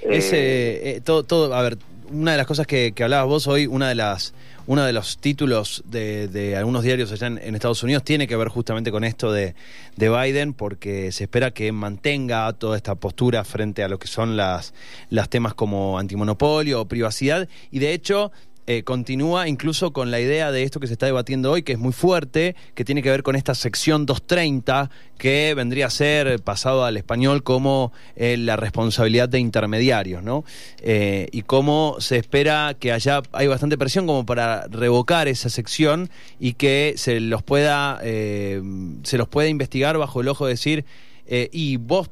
Es, 0.00 0.32
eh, 0.32 0.96
eh, 0.96 1.00
todo, 1.04 1.24
todo, 1.24 1.52
a 1.54 1.62
ver, 1.62 1.76
una 2.10 2.32
de 2.32 2.36
las 2.36 2.46
cosas 2.46 2.66
que, 2.66 2.92
que 2.92 3.04
hablabas 3.04 3.26
vos 3.26 3.46
hoy, 3.48 3.66
una 3.66 3.88
de 3.88 3.94
las, 3.94 4.34
uno 4.66 4.84
de 4.84 4.92
los 4.92 5.18
títulos 5.18 5.82
de, 5.86 6.28
de 6.28 6.56
algunos 6.56 6.82
diarios 6.82 7.10
allá 7.10 7.26
en, 7.26 7.38
en 7.38 7.54
Estados 7.54 7.82
Unidos 7.82 8.04
tiene 8.04 8.28
que 8.28 8.36
ver 8.36 8.48
justamente 8.48 8.90
con 8.90 9.02
esto 9.02 9.32
de, 9.32 9.54
de 9.96 10.08
Biden, 10.08 10.54
porque 10.54 11.10
se 11.12 11.24
espera 11.24 11.50
que 11.50 11.72
mantenga 11.72 12.52
toda 12.52 12.76
esta 12.76 12.94
postura 12.94 13.44
frente 13.44 13.82
a 13.82 13.88
lo 13.88 13.98
que 13.98 14.06
son 14.06 14.36
las, 14.36 14.74
las 15.10 15.28
temas 15.28 15.54
como 15.54 15.98
antimonopolio 15.98 16.82
o 16.82 16.84
privacidad, 16.86 17.48
y 17.70 17.78
de 17.80 17.92
hecho 17.92 18.30
eh, 18.66 18.84
continúa 18.84 19.48
incluso 19.48 19.92
con 19.92 20.10
la 20.10 20.20
idea 20.20 20.52
de 20.52 20.62
esto 20.62 20.78
que 20.78 20.86
se 20.86 20.92
está 20.92 21.06
debatiendo 21.06 21.50
hoy, 21.50 21.62
que 21.62 21.72
es 21.72 21.78
muy 21.78 21.92
fuerte, 21.92 22.54
que 22.74 22.84
tiene 22.84 23.02
que 23.02 23.10
ver 23.10 23.22
con 23.22 23.34
esta 23.34 23.54
sección 23.54 24.06
230, 24.06 24.90
que 25.18 25.52
vendría 25.54 25.86
a 25.86 25.90
ser 25.90 26.40
pasado 26.40 26.84
al 26.84 26.96
español 26.96 27.42
como 27.42 27.92
eh, 28.14 28.36
la 28.36 28.56
responsabilidad 28.56 29.28
de 29.28 29.40
intermediarios, 29.40 30.22
¿no? 30.22 30.44
Eh, 30.78 31.28
y 31.32 31.42
cómo 31.42 31.96
se 31.98 32.18
espera 32.18 32.76
que 32.78 32.92
allá 32.92 33.22
hay 33.32 33.48
bastante 33.48 33.76
presión 33.76 34.06
como 34.06 34.24
para 34.24 34.66
revocar 34.68 35.26
esa 35.26 35.48
sección 35.48 36.08
y 36.38 36.54
que 36.54 36.94
se 36.96 37.18
los 37.18 37.42
pueda, 37.42 38.00
se 38.00 39.18
los 39.18 39.28
pueda 39.28 39.48
investigar 39.48 39.98
bajo 39.98 40.20
el 40.20 40.28
ojo 40.28 40.46
de 40.46 40.52
decir, 40.52 40.84
y 41.26 41.76
vos 41.78 42.10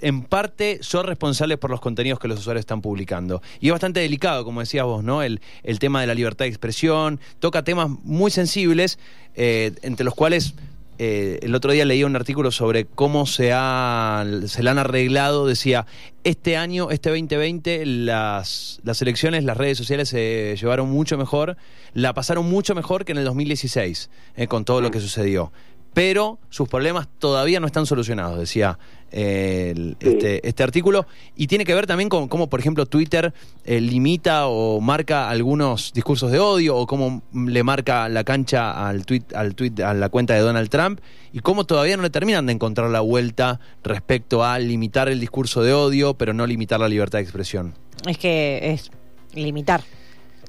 en 0.00 0.22
parte 0.22 0.78
son 0.82 1.06
responsables 1.06 1.58
por 1.58 1.70
los 1.70 1.80
contenidos 1.80 2.18
que 2.18 2.28
los 2.28 2.40
usuarios 2.40 2.60
están 2.60 2.82
publicando. 2.82 3.42
Y 3.60 3.68
es 3.68 3.72
bastante 3.72 4.00
delicado, 4.00 4.44
como 4.44 4.60
decías 4.60 4.84
vos, 4.84 5.02
¿no? 5.02 5.22
El, 5.22 5.40
el 5.62 5.78
tema 5.78 6.00
de 6.00 6.06
la 6.06 6.14
libertad 6.14 6.44
de 6.44 6.50
expresión, 6.50 7.20
toca 7.38 7.62
temas 7.62 7.88
muy 8.04 8.30
sensibles, 8.30 8.98
eh, 9.34 9.72
entre 9.82 10.04
los 10.04 10.14
cuales 10.14 10.54
eh, 10.98 11.40
el 11.42 11.54
otro 11.54 11.72
día 11.72 11.84
leía 11.84 12.06
un 12.06 12.16
artículo 12.16 12.50
sobre 12.50 12.86
cómo 12.86 13.26
se, 13.26 13.52
ha, 13.52 14.24
se 14.46 14.62
le 14.62 14.70
han 14.70 14.78
arreglado, 14.78 15.46
decía, 15.46 15.86
este 16.24 16.56
año, 16.56 16.90
este 16.90 17.10
2020, 17.10 17.84
las, 17.84 18.80
las 18.82 19.02
elecciones, 19.02 19.44
las 19.44 19.56
redes 19.56 19.76
sociales 19.76 20.08
se 20.08 20.56
llevaron 20.58 20.88
mucho 20.88 21.18
mejor, 21.18 21.56
la 21.92 22.14
pasaron 22.14 22.48
mucho 22.48 22.74
mejor 22.74 23.04
que 23.04 23.12
en 23.12 23.18
el 23.18 23.24
2016, 23.24 24.10
eh, 24.36 24.46
con 24.46 24.64
todo 24.64 24.80
lo 24.80 24.90
que 24.90 25.00
sucedió 25.00 25.52
pero 25.96 26.38
sus 26.50 26.68
problemas 26.68 27.08
todavía 27.18 27.58
no 27.58 27.66
están 27.66 27.86
solucionados, 27.86 28.38
decía 28.38 28.78
eh, 29.12 29.72
el- 29.74 29.96
Sí. 29.98 30.08
este, 30.08 30.46
este 30.46 30.62
artículo. 30.62 31.06
Y 31.36 31.46
tiene 31.46 31.64
que 31.64 31.74
ver 31.74 31.86
también 31.86 32.10
con 32.10 32.28
cómo, 32.28 32.50
por 32.50 32.60
ejemplo, 32.60 32.84
Twitter 32.84 33.32
eh, 33.64 33.80
limita 33.80 34.46
o 34.48 34.78
marca 34.82 35.30
algunos 35.30 35.94
discursos 35.94 36.30
de 36.30 36.38
odio 36.38 36.76
o 36.76 36.86
cómo 36.86 37.22
le 37.32 37.62
marca 37.62 38.10
la 38.10 38.24
cancha 38.24 38.86
al 38.86 39.06
tweet, 39.06 39.22
al 39.34 39.54
tweet, 39.54 39.82
a 39.82 39.94
la 39.94 40.10
cuenta 40.10 40.34
de 40.34 40.40
Donald 40.40 40.68
Trump 40.68 41.00
y 41.32 41.38
cómo 41.40 41.64
todavía 41.64 41.96
no 41.96 42.02
le 42.02 42.10
terminan 42.10 42.44
de 42.44 42.52
encontrar 42.52 42.90
la 42.90 43.00
vuelta 43.00 43.58
respecto 43.82 44.44
a 44.44 44.58
limitar 44.58 45.08
el 45.08 45.18
discurso 45.18 45.62
de 45.62 45.72
odio, 45.72 46.12
pero 46.12 46.34
no 46.34 46.46
limitar 46.46 46.78
la 46.78 46.88
libertad 46.90 47.20
de 47.20 47.22
expresión. 47.22 47.72
Es 48.06 48.18
que 48.18 48.70
es 48.72 48.90
limitar. 49.32 49.80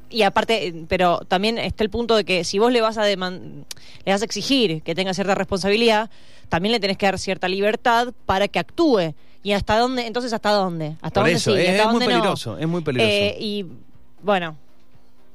Y 0.09 0.21
aparte, 0.23 0.67
eh, 0.67 0.85
pero 0.87 1.19
también 1.27 1.57
está 1.57 1.83
el 1.83 1.89
punto 1.89 2.15
de 2.15 2.23
que 2.23 2.43
si 2.43 2.59
vos 2.59 2.71
le 2.71 2.81
vas 2.81 2.97
a 2.97 3.03
deman- 3.05 3.65
le 4.05 4.11
vas 4.11 4.21
a 4.21 4.25
exigir 4.25 4.81
que 4.83 4.95
tenga 4.95 5.13
cierta 5.13 5.35
responsabilidad, 5.35 6.09
también 6.49 6.71
le 6.71 6.79
tenés 6.79 6.97
que 6.97 7.05
dar 7.05 7.19
cierta 7.19 7.47
libertad 7.49 8.13
para 8.25 8.47
que 8.47 8.59
actúe. 8.59 9.13
¿Y 9.43 9.51
hasta 9.53 9.77
dónde? 9.77 10.07
Entonces, 10.07 10.31
¿hasta 10.33 10.51
dónde? 10.51 10.95
¿Hasta 11.01 11.21
Por 11.21 11.23
dónde 11.23 11.33
eso, 11.33 11.53
sí? 11.55 11.61
es- 11.61 11.69
¿Hasta 11.71 11.83
es 11.83 11.89
muy 11.91 11.99
no? 11.99 12.05
peligroso, 12.05 12.57
es 12.57 12.67
muy 12.67 12.81
peligroso. 12.81 13.11
Eh, 13.13 13.37
y 13.39 13.65
bueno, 14.23 14.55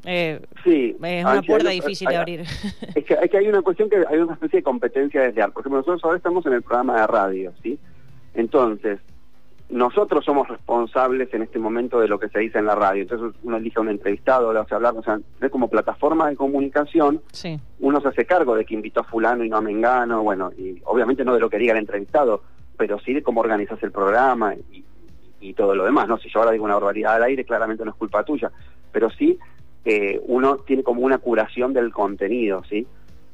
eh, 0.04 0.40
Sí. 0.64 0.96
es 1.02 1.24
una 1.24 1.42
puerta 1.42 1.68
hay- 1.68 1.80
difícil 1.80 2.08
de 2.08 2.16
abrir. 2.16 2.40
Es 2.96 3.04
que, 3.04 3.14
es 3.14 3.30
que 3.30 3.36
hay 3.38 3.48
una 3.48 3.62
cuestión 3.62 3.88
que 3.90 3.96
hay 4.08 4.18
una 4.18 4.32
especie 4.34 4.58
de 4.58 4.62
competencia 4.62 5.20
desleal. 5.22 5.52
Por 5.52 5.60
ejemplo, 5.62 5.78
nosotros 5.78 6.02
ahora 6.04 6.16
estamos 6.16 6.44
en 6.46 6.54
el 6.54 6.62
programa 6.62 7.00
de 7.00 7.06
radio, 7.06 7.52
¿sí? 7.62 7.78
Entonces, 8.34 8.98
nosotros 9.72 10.24
somos 10.24 10.46
responsables 10.48 11.32
en 11.34 11.42
este 11.42 11.58
momento 11.58 11.98
de 11.98 12.06
lo 12.06 12.18
que 12.18 12.28
se 12.28 12.38
dice 12.38 12.58
en 12.58 12.66
la 12.66 12.74
radio. 12.74 13.02
Entonces 13.02 13.34
uno 13.42 13.56
elige 13.56 13.78
a 13.78 13.82
un 13.82 13.88
entrevistado, 13.88 14.52
le 14.52 14.60
hace 14.60 14.74
hablar, 14.74 14.94
o 14.96 15.02
sea, 15.02 15.18
es 15.40 15.50
como 15.50 15.68
plataforma 15.68 16.28
de 16.28 16.36
comunicación, 16.36 17.22
sí. 17.32 17.58
uno 17.80 18.00
se 18.00 18.08
hace 18.08 18.26
cargo 18.26 18.54
de 18.54 18.64
que 18.64 18.74
invitó 18.74 19.00
a 19.00 19.04
fulano 19.04 19.42
y 19.42 19.48
no 19.48 19.56
a 19.56 19.60
Mengano, 19.62 20.22
bueno, 20.22 20.52
y 20.56 20.80
obviamente 20.84 21.24
no 21.24 21.34
de 21.34 21.40
lo 21.40 21.50
que 21.50 21.58
diga 21.58 21.72
el 21.72 21.78
entrevistado, 21.78 22.42
pero 22.76 23.00
sí 23.00 23.14
de 23.14 23.22
cómo 23.22 23.40
organizas 23.40 23.82
el 23.82 23.90
programa 23.92 24.54
y, 24.54 24.84
y 25.40 25.54
todo 25.54 25.74
lo 25.74 25.84
demás, 25.84 26.06
¿no? 26.06 26.18
Si 26.18 26.28
yo 26.30 26.40
ahora 26.40 26.52
digo 26.52 26.64
una 26.64 26.74
barbaridad 26.74 27.16
al 27.16 27.24
aire, 27.24 27.44
claramente 27.44 27.84
no 27.84 27.90
es 27.90 27.96
culpa 27.96 28.24
tuya, 28.24 28.52
pero 28.92 29.10
sí 29.10 29.38
eh, 29.84 30.20
uno 30.26 30.58
tiene 30.58 30.82
como 30.82 31.00
una 31.02 31.18
curación 31.18 31.72
del 31.72 31.92
contenido, 31.92 32.62
¿sí? 32.68 32.86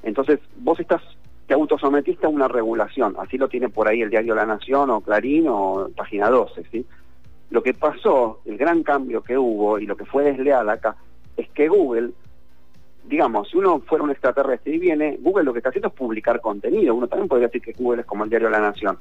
Entonces, 0.03 0.41
vos 0.57 0.81
estás, 0.81 1.03
te 1.49 1.55
autosometiste 1.55 2.27
a 2.27 2.29
una 2.29 2.47
regulación, 2.47 3.17
así 3.19 3.39
lo 3.39 3.49
tiene 3.49 3.69
por 3.69 3.89
ahí 3.89 4.03
el 4.03 4.11
diario 4.11 4.37
La 4.37 4.47
Nación 4.47 4.91
o 4.91 5.01
Clarín 5.01 5.47
o 5.49 5.91
Página 5.97 6.29
12, 6.29 6.63
¿sí? 6.71 6.87
Lo 7.51 7.63
que 7.63 7.75
pasó, 7.75 8.41
el 8.45 8.57
gran 8.57 8.83
cambio 8.83 9.23
que 9.23 9.37
hubo 9.37 9.79
y 9.81 9.87
lo 9.87 9.97
que 9.97 10.05
fue 10.05 10.23
desleal 10.23 10.69
acá, 10.69 10.97
es 11.37 11.49
que 11.49 11.69
Google 11.69 12.13
digamos, 13.09 13.49
si 13.49 13.57
uno 13.57 13.81
fuera 13.81 14.05
un 14.05 14.11
extraterrestre 14.11 14.75
y 14.75 14.79
viene, 14.79 15.19
Google 15.21 15.45
lo 15.45 15.53
que 15.53 15.61
está 15.61 15.71
haciendo 15.71 15.89
es 15.89 15.95
publicar 15.95 16.41
contenido. 16.41 16.95
Uno 16.95 17.09
también 17.09 17.29
podría 17.29 17.49
decir 17.49 17.63
que 17.63 17.73
Google 17.73 18.03
es 18.03 18.07
como 18.07 18.25
el 18.25 18.31
diario 18.31 18.51
La 18.51 18.61
Nación, 18.61 18.99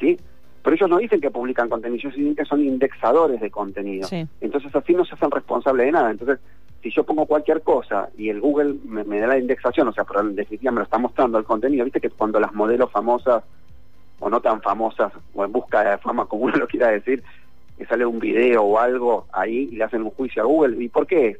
¿sí? 0.00 0.18
Pero 0.62 0.76
ellos 0.76 0.88
no 0.88 0.98
dicen 0.98 1.20
que 1.20 1.30
publican 1.30 1.68
contenido, 1.68 2.00
ellos 2.00 2.16
dicen 2.16 2.34
que 2.34 2.44
son 2.44 2.64
indexadores 2.64 3.40
de 3.40 3.50
contenido. 3.50 4.08
Sí. 4.08 4.26
Entonces 4.40 4.74
así 4.74 4.94
no 4.94 5.04
se 5.04 5.14
hacen 5.14 5.30
responsables 5.30 5.86
de 5.86 5.92
nada. 5.92 6.10
Entonces, 6.10 6.38
si 6.82 6.90
yo 6.90 7.04
pongo 7.04 7.26
cualquier 7.26 7.62
cosa 7.62 8.08
y 8.18 8.28
el 8.28 8.40
Google 8.40 8.74
me, 8.84 9.20
da 9.20 9.28
la 9.28 9.38
indexación, 9.38 9.88
o 9.88 9.92
sea, 9.92 10.04
pero 10.04 10.20
en 10.20 10.34
definitiva 10.34 10.72
me 10.72 10.78
lo 10.78 10.84
está 10.84 10.98
mostrando 10.98 11.38
el 11.38 11.44
contenido, 11.44 11.84
viste 11.84 12.00
que 12.00 12.10
cuando 12.10 12.40
las 12.40 12.52
modelos 12.52 12.90
famosas 12.90 13.44
o 14.18 14.28
no 14.28 14.40
tan 14.40 14.60
famosas, 14.62 15.12
o 15.34 15.44
en 15.44 15.52
busca 15.52 15.82
de 15.82 15.98
fama, 15.98 16.26
como 16.26 16.44
uno 16.44 16.56
lo 16.56 16.66
quiera 16.66 16.88
decir, 16.88 17.22
que 17.76 17.86
sale 17.86 18.04
un 18.04 18.18
video 18.18 18.62
o 18.62 18.78
algo 18.78 19.26
ahí 19.32 19.68
y 19.72 19.76
le 19.76 19.84
hacen 19.84 20.02
un 20.02 20.10
juicio 20.10 20.42
a 20.42 20.46
Google. 20.46 20.82
¿Y 20.82 20.88
por 20.88 21.06
qué? 21.06 21.38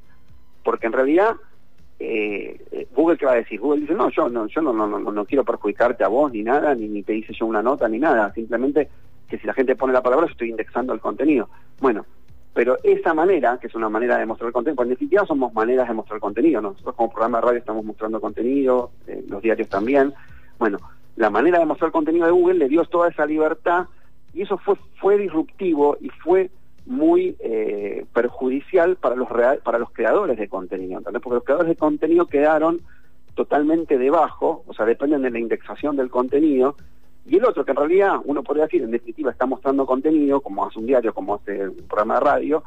Porque 0.64 0.87
en 0.87 0.92
realidad 0.92 1.37
eh, 1.99 2.61
eh, 2.72 2.88
Google 2.94 3.16
qué 3.16 3.26
va 3.26 3.32
a 3.32 3.37
decir 3.37 3.61
Google 3.61 3.82
dice 3.82 3.94
no 3.94 4.11
yo 4.11 4.28
no 4.28 4.49
yo 4.49 4.61
no 4.61 4.72
no, 4.72 4.88
no, 4.88 4.99
no 4.99 5.25
quiero 5.25 5.44
perjudicarte 5.44 6.02
a 6.02 6.08
vos 6.08 6.32
ni 6.32 6.42
nada 6.42 6.75
ni, 6.75 6.88
ni 6.88 7.04
te 7.04 7.14
hice 7.14 7.32
yo 7.32 7.46
una 7.46 7.62
nota 7.62 7.88
ni 7.88 8.00
nada 8.00 8.32
simplemente 8.32 8.88
que 9.28 9.38
si 9.38 9.46
la 9.46 9.54
gente 9.54 9.76
pone 9.76 9.92
la 9.92 10.02
palabra 10.02 10.26
yo 10.26 10.32
estoy 10.32 10.50
indexando 10.50 10.92
el 10.94 10.99
contenido 10.99 11.49
bueno 11.80 12.04
pero 12.54 12.76
esa 12.82 13.14
manera 13.14 13.59
que 13.59 13.66
es 13.68 13.75
una 13.75 13.88
manera 13.88 14.18
de 14.18 14.26
mostrar 14.26 14.52
contenido 14.52 14.76
porque 14.76 14.88
en 14.88 14.94
definitiva 14.94 15.26
somos 15.26 15.52
maneras 15.54 15.88
de 15.88 15.94
mostrar 15.94 16.21
contenido 16.21 16.61
¿no? 16.61 16.71
nosotros 16.73 16.94
como 16.97 17.11
programa 17.11 17.38
de 17.38 17.47
radio 17.47 17.59
estamos 17.59 17.85
mostrando 17.85 18.21
contenido 18.21 18.90
eh, 19.06 19.25
los 19.28 19.40
diarios 19.42 19.68
también 19.68 20.12
bueno 20.59 20.78
la 21.16 21.30
manera 21.30 21.59
de 21.59 21.66
mostrar 21.66 21.90
contenido 21.92 22.26
de 22.26 22.32
Google 22.32 22.59
le 22.59 22.68
dio 22.68 22.85
toda 22.85 23.09
esa 23.09 23.26
libertad 23.26 23.87
y 24.35 24.42
eso 24.42 24.59
fue 24.59 24.76
fue 25.00 25.18
disruptivo 25.18 25.97
y 26.00 26.09
fue 26.11 26.50
muy 26.85 27.37
eh, 27.38 28.05
perjudicial 28.12 28.96
para 28.96 29.14
los 29.14 29.29
real- 29.29 29.61
para 29.62 29.79
los 29.79 29.90
creadores 29.92 30.37
de 30.37 30.48
contenido, 30.48 30.98
¿entendés? 30.98 31.22
Porque 31.22 31.37
los 31.37 31.44
creadores 31.44 31.68
de 31.68 31.77
contenido 31.77 32.27
quedaron 32.27 32.81
totalmente 33.35 33.98
debajo, 33.98 34.64
o 34.66 34.74
sea, 34.74 34.85
dependen 34.85 35.22
de 35.22 35.31
la 35.31 35.38
indexación 35.38 35.96
del 35.96 36.11
contenido, 36.11 36.74
y 37.26 37.37
el 37.37 37.44
otro 37.44 37.64
que 37.64 37.70
en 37.70 37.76
realidad 37.76 38.16
uno 38.24 38.42
podría 38.42 38.64
decir, 38.64 38.82
en 38.82 38.90
definitiva, 38.90 39.30
está 39.30 39.46
mostrando 39.46 39.87
contenido, 39.87 40.40
como 40.40 40.64
hace 40.66 40.78
un 40.78 40.87
diario, 40.87 41.14
como 41.14 41.37
hace 41.37 41.68
un 41.68 41.76
programa 41.88 42.14
de 42.14 42.20
radio, 42.20 42.64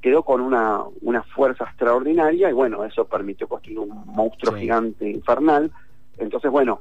quedó 0.00 0.22
con 0.22 0.40
una, 0.40 0.82
una 1.02 1.22
fuerza 1.22 1.64
extraordinaria 1.64 2.48
y 2.50 2.52
bueno, 2.52 2.84
eso 2.84 3.04
permitió 3.06 3.48
construir 3.48 3.80
un 3.80 4.02
monstruo 4.06 4.54
Sí. 4.54 4.60
gigante 4.62 5.10
infernal. 5.10 5.70
Entonces, 6.16 6.50
bueno, 6.50 6.80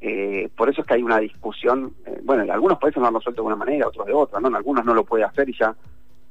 eh, 0.00 0.48
por 0.56 0.68
eso 0.68 0.82
es 0.82 0.86
que 0.86 0.94
hay 0.94 1.02
una 1.02 1.18
discusión, 1.18 1.94
eh, 2.06 2.20
bueno, 2.22 2.44
en 2.44 2.50
algunos 2.50 2.78
países 2.78 3.00
lo 3.00 3.08
han 3.08 3.14
resuelto 3.14 3.42
de 3.42 3.46
una 3.46 3.56
manera, 3.56 3.88
otros 3.88 4.06
de 4.06 4.12
otra, 4.12 4.38
¿no? 4.38 4.48
En 4.48 4.54
algunos 4.54 4.84
no 4.84 4.94
lo 4.94 5.04
puede 5.04 5.24
hacer 5.24 5.48
y 5.48 5.56
ya 5.58 5.74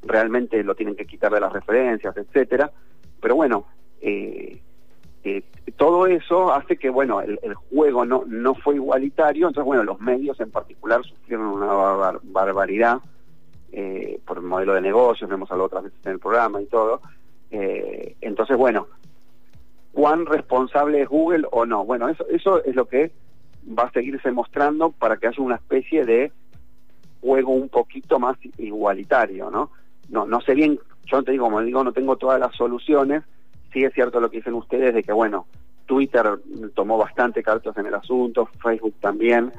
realmente 0.03 0.63
lo 0.63 0.75
tienen 0.75 0.95
que 0.95 1.05
quitar 1.05 1.33
de 1.33 1.41
las 1.41 1.51
referencias, 1.51 2.15
etcétera. 2.15 2.71
Pero 3.19 3.35
bueno, 3.35 3.65
eh, 3.99 4.61
eh, 5.29 5.43
todo 5.75 6.07
eso 6.07 6.53
hace 6.53 6.77
que, 6.77 6.89
bueno, 6.89 7.21
el, 7.21 7.53
juego 7.69 8.05
no, 8.05 8.23
no 8.27 8.55
fue 8.55 8.75
igualitario, 8.75 9.47
entonces, 9.47 9.65
bueno, 9.65 9.83
los 9.83 9.99
medios 9.99 10.39
en 10.39 10.51
particular 10.51 11.03
sufrieron 11.03 11.47
una 11.47 11.67
barbar- 11.67 12.19
barbaridad 12.23 12.99
eh, 13.71 14.19
por 14.25 14.37
el 14.37 14.43
modelo 14.43 14.73
de 14.73 14.81
negocios, 14.81 15.29
lo 15.29 15.35
hemos 15.35 15.51
hablado 15.51 15.67
otras 15.67 15.83
veces 15.83 15.99
en 16.05 16.13
el 16.13 16.19
programa 16.19 16.61
y 16.61 16.65
todo. 16.67 17.01
Eh, 17.51 18.15
entonces, 18.21 18.57
bueno, 18.57 18.87
¿cuán 19.91 20.25
responsable 20.25 21.01
es 21.01 21.09
Google 21.09 21.45
o 21.51 21.65
no? 21.65 21.85
Bueno, 21.85 22.07
eso, 22.09 22.25
eso 22.29 22.63
es 22.63 22.75
lo 22.75 22.85
que 22.85 23.11
va 23.77 23.83
a 23.83 23.91
seguirse 23.91 24.31
mostrando 24.31 24.91
para 24.91 25.17
que 25.17 25.27
haya 25.27 25.43
una 25.43 25.55
especie 25.55 26.05
de 26.05 26.31
juego 27.21 27.51
un 27.51 27.69
poquito 27.69 28.19
más 28.19 28.37
igualitario, 28.57 29.49
¿no? 29.51 29.71
No, 30.09 30.25
no 30.25 30.39
sé 30.41 30.53
bien, 30.53 30.79
yo 31.05 31.21
te 31.23 31.31
digo, 31.33 31.45
como 31.45 31.61
digo, 31.61 31.83
no 31.83 31.91
tengo 31.91 32.15
todas 32.15 32.39
las 32.39 32.55
soluciones, 32.55 33.23
sí 33.73 33.83
es 33.83 33.93
cierto 33.93 34.19
lo 34.19 34.29
que 34.29 34.37
dicen 34.37 34.53
ustedes 34.53 34.93
de 34.93 35.03
que, 35.03 35.11
bueno, 35.13 35.47
Twitter 35.85 36.25
tomó 36.75 36.97
bastante 36.97 37.41
cartas 37.43 37.77
en 37.77 37.85
el 37.85 37.93
asunto, 37.93 38.49
Facebook 38.61 38.95
también, 38.99 39.51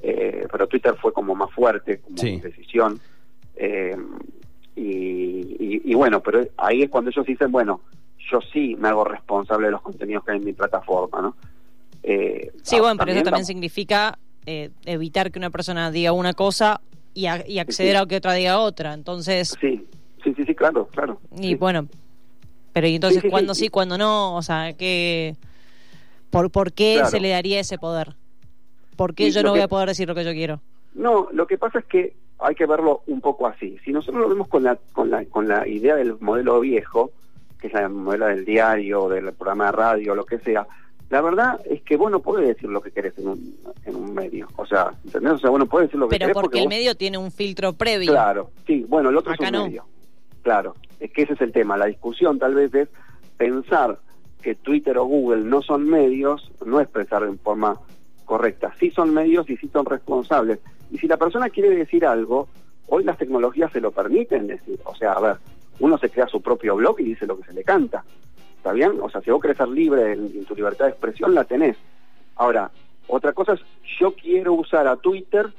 eh, 0.00 0.46
pero 0.50 0.66
Twitter 0.66 0.94
fue 1.00 1.12
como 1.12 1.34
más 1.34 1.50
fuerte 1.52 1.98
como 2.00 2.16
Sí. 2.18 2.40
decisión. 2.40 3.00
eh, 3.58 3.96
y, 4.74 4.82
y- 4.82 5.82
y 5.84 5.94
bueno, 5.94 6.20
pero 6.22 6.46
ahí 6.58 6.82
es 6.82 6.90
cuando 6.90 7.10
ellos 7.10 7.24
dicen, 7.24 7.50
bueno, 7.50 7.80
yo 8.30 8.40
sí 8.52 8.76
me 8.78 8.88
hago 8.88 9.04
responsable 9.04 9.66
de 9.68 9.72
los 9.72 9.80
contenidos 9.82 10.24
que 10.24 10.32
hay 10.32 10.38
en 10.38 10.44
mi 10.44 10.52
plataforma, 10.52 11.22
¿no? 11.22 11.36
Eh, 12.02 12.52
Sí, 12.62 12.76
ah, 12.76 12.80
bueno, 12.82 12.96
pero 12.98 13.12
eso 13.12 13.22
también 13.22 13.44
tam- 13.44 13.46
significa 13.46 14.18
eh, 14.44 14.70
evitar 14.84 15.32
que 15.32 15.38
una 15.38 15.50
persona 15.50 15.90
diga 15.90 16.12
una 16.12 16.32
cosa 16.34 16.80
y, 17.14 17.26
a- 17.26 17.42
y 17.48 17.58
acceder 17.58 17.96
Sí. 17.96 18.02
a 18.02 18.06
que 18.06 18.16
otra 18.16 18.34
diga 18.34 18.58
otra. 18.60 18.92
Entonces, 18.92 19.56
Sí, 19.60 19.84
sí, 20.22 20.34
sí, 20.34 20.44
sí, 20.44 20.54
claro, 20.54 20.86
claro. 20.88 21.18
y 21.34 21.48
Sí. 21.48 21.54
bueno, 21.54 21.88
pero 22.76 22.88
¿y 22.88 22.94
entonces 22.96 23.22
Sí, 23.22 23.28
sí, 23.28 23.30
cuándo 23.30 23.54
sí. 23.54 23.60
sí, 23.64 23.68
cuándo 23.70 23.96
no? 23.96 24.36
O 24.36 24.42
sea, 24.42 24.74
¿qué, 24.74 25.34
por, 26.28 26.50
¿por 26.50 26.74
qué 26.74 26.96
Claro. 26.96 27.08
se 27.08 27.20
le 27.20 27.30
daría 27.30 27.58
ese 27.58 27.78
poder? 27.78 28.14
¿Por 28.96 29.14
qué 29.14 29.28
Y 29.28 29.30
yo 29.30 29.42
no 29.42 29.52
voy 29.52 29.60
a 29.60 29.68
poder 29.68 29.88
decir 29.88 30.06
lo 30.06 30.14
que 30.14 30.24
yo 30.24 30.32
quiero? 30.32 30.60
No, 30.94 31.28
lo 31.32 31.46
que 31.46 31.56
pasa 31.56 31.78
es 31.78 31.86
que 31.86 32.14
hay 32.38 32.54
que 32.54 32.66
verlo 32.66 33.00
un 33.06 33.22
poco 33.22 33.46
así. 33.46 33.78
Si 33.82 33.92
nosotros 33.92 34.20
lo 34.20 34.28
vemos 34.28 34.46
con 34.48 34.62
la, 34.62 34.76
con 34.92 35.08
la, 35.10 35.24
con 35.24 35.48
la 35.48 35.66
idea 35.66 35.96
del 35.96 36.18
modelo 36.20 36.60
viejo, 36.60 37.12
que 37.58 37.68
es 37.68 37.72
la 37.72 37.88
modelo 37.88 38.26
del 38.26 38.44
diario, 38.44 39.08
del 39.08 39.32
programa 39.32 39.66
de 39.66 39.72
radio, 39.72 40.14
lo 40.14 40.26
que 40.26 40.38
sea, 40.40 40.66
la 41.08 41.22
verdad 41.22 41.58
es 41.70 41.80
que 41.80 41.96
vos 41.96 42.10
no 42.10 42.20
podés 42.20 42.46
decir 42.48 42.68
lo 42.68 42.82
que 42.82 42.90
querés 42.90 43.16
en 43.16 43.28
un, 43.28 43.56
en 43.86 43.96
un 43.96 44.12
medio. 44.12 44.48
O 44.56 44.66
sea, 44.66 44.90
¿entendés? 45.02 45.32
O 45.32 45.38
sea, 45.38 45.48
vos 45.48 45.60
no 45.60 45.66
podés 45.66 45.88
decir 45.88 45.98
lo 45.98 46.08
que 46.08 46.16
Pero 46.18 46.26
querés 46.26 46.34
porque 46.42 46.58
el 46.58 46.64
vos- 46.64 46.68
medio 46.74 46.94
tiene 46.94 47.16
un 47.16 47.32
filtro 47.32 47.72
previo. 47.72 48.10
Claro, 48.12 48.50
sí, 48.66 48.84
bueno, 48.86 49.08
el 49.08 49.16
otro 49.16 49.32
Acá 49.32 49.44
es 49.46 49.50
un 49.52 49.56
no. 49.56 49.64
medio. 49.64 49.86
Claro, 50.42 50.74
es 51.00 51.10
que 51.12 51.22
ese 51.22 51.34
es 51.34 51.40
el 51.40 51.52
tema. 51.52 51.76
La 51.76 51.86
discusión 51.86 52.38
tal 52.38 52.54
vez 52.54 52.74
es 52.74 52.88
pensar 53.36 53.98
que 54.42 54.54
Twitter 54.54 54.96
o 54.98 55.04
Google 55.04 55.44
no 55.44 55.62
son 55.62 55.88
medios, 55.88 56.50
no 56.64 56.80
es 56.80 56.88
pensar 56.88 57.22
en 57.24 57.38
forma 57.38 57.78
correcta. 58.24 58.72
Sí 58.78 58.90
son 58.90 59.12
medios 59.12 59.48
y 59.50 59.56
sí 59.56 59.68
son 59.72 59.86
responsables. 59.86 60.60
Y 60.90 60.98
si 60.98 61.08
la 61.08 61.16
persona 61.16 61.50
quiere 61.50 61.70
decir 61.70 62.06
algo, 62.06 62.48
hoy 62.86 63.04
las 63.04 63.18
tecnologías 63.18 63.72
se 63.72 63.80
lo 63.80 63.90
permiten 63.90 64.46
decir. 64.46 64.78
O 64.84 64.94
sea, 64.94 65.12
a 65.12 65.20
ver, 65.20 65.36
uno 65.80 65.98
se 65.98 66.10
crea 66.10 66.26
su 66.26 66.40
propio 66.40 66.76
blog 66.76 67.00
y 67.00 67.04
dice 67.04 67.26
lo 67.26 67.38
que 67.38 67.44
se 67.44 67.52
le 67.52 67.64
canta. 67.64 68.04
¿Está 68.56 68.72
bien? 68.72 68.98
O 69.00 69.10
sea, 69.10 69.20
si 69.20 69.30
vos 69.30 69.40
querés 69.40 69.56
ser 69.56 69.68
libre 69.68 70.12
en, 70.12 70.26
en 70.26 70.44
tu 70.44 70.54
libertad 70.54 70.86
de 70.86 70.92
expresión, 70.92 71.34
la 71.34 71.44
tenés. 71.44 71.76
Ahora, 72.36 72.70
otra 73.08 73.32
cosa 73.32 73.54
es, 73.54 73.60
yo 73.98 74.12
quiero 74.14 74.54
usar 74.54 74.86
a 74.88 74.96
Twitter 74.96 75.52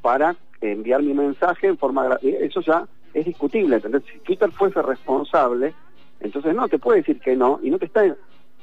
para 0.00 0.36
enviar 0.60 1.02
mi 1.02 1.14
mensaje 1.14 1.66
en 1.66 1.76
forma 1.76 2.18
eh, 2.22 2.38
eso 2.42 2.60
ya 2.60 2.86
es 3.18 3.26
discutible 3.26 3.76
¿entendés? 3.76 4.02
si 4.12 4.18
Twitter 4.20 4.50
fuese 4.50 4.82
responsable 4.82 5.74
entonces 6.20 6.54
no 6.54 6.68
te 6.68 6.78
puede 6.78 6.98
decir 6.98 7.20
que 7.20 7.36
no 7.36 7.60
y 7.62 7.70
no 7.70 7.78
te 7.78 7.86
está 7.86 8.04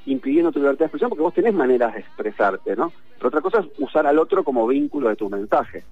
impidiendo 0.06 0.52
tu 0.52 0.60
libertad 0.60 0.80
de 0.80 0.86
expresión 0.86 1.10
porque 1.10 1.24
vos 1.24 1.34
tenés 1.34 1.54
maneras 1.54 1.94
de 1.94 2.02
expresarte, 2.02 2.76
¿no? 2.76 2.92
Pero 3.18 3.28
otra 3.28 3.42
cosa 3.42 3.60
es 3.60 3.68
usar 3.80 4.06
al 4.06 4.20
otro 4.20 4.44
como 4.44 4.68
vínculo 4.68 5.10
de 5.10 5.16
tu 5.16 5.30
mensaje. 5.30 5.84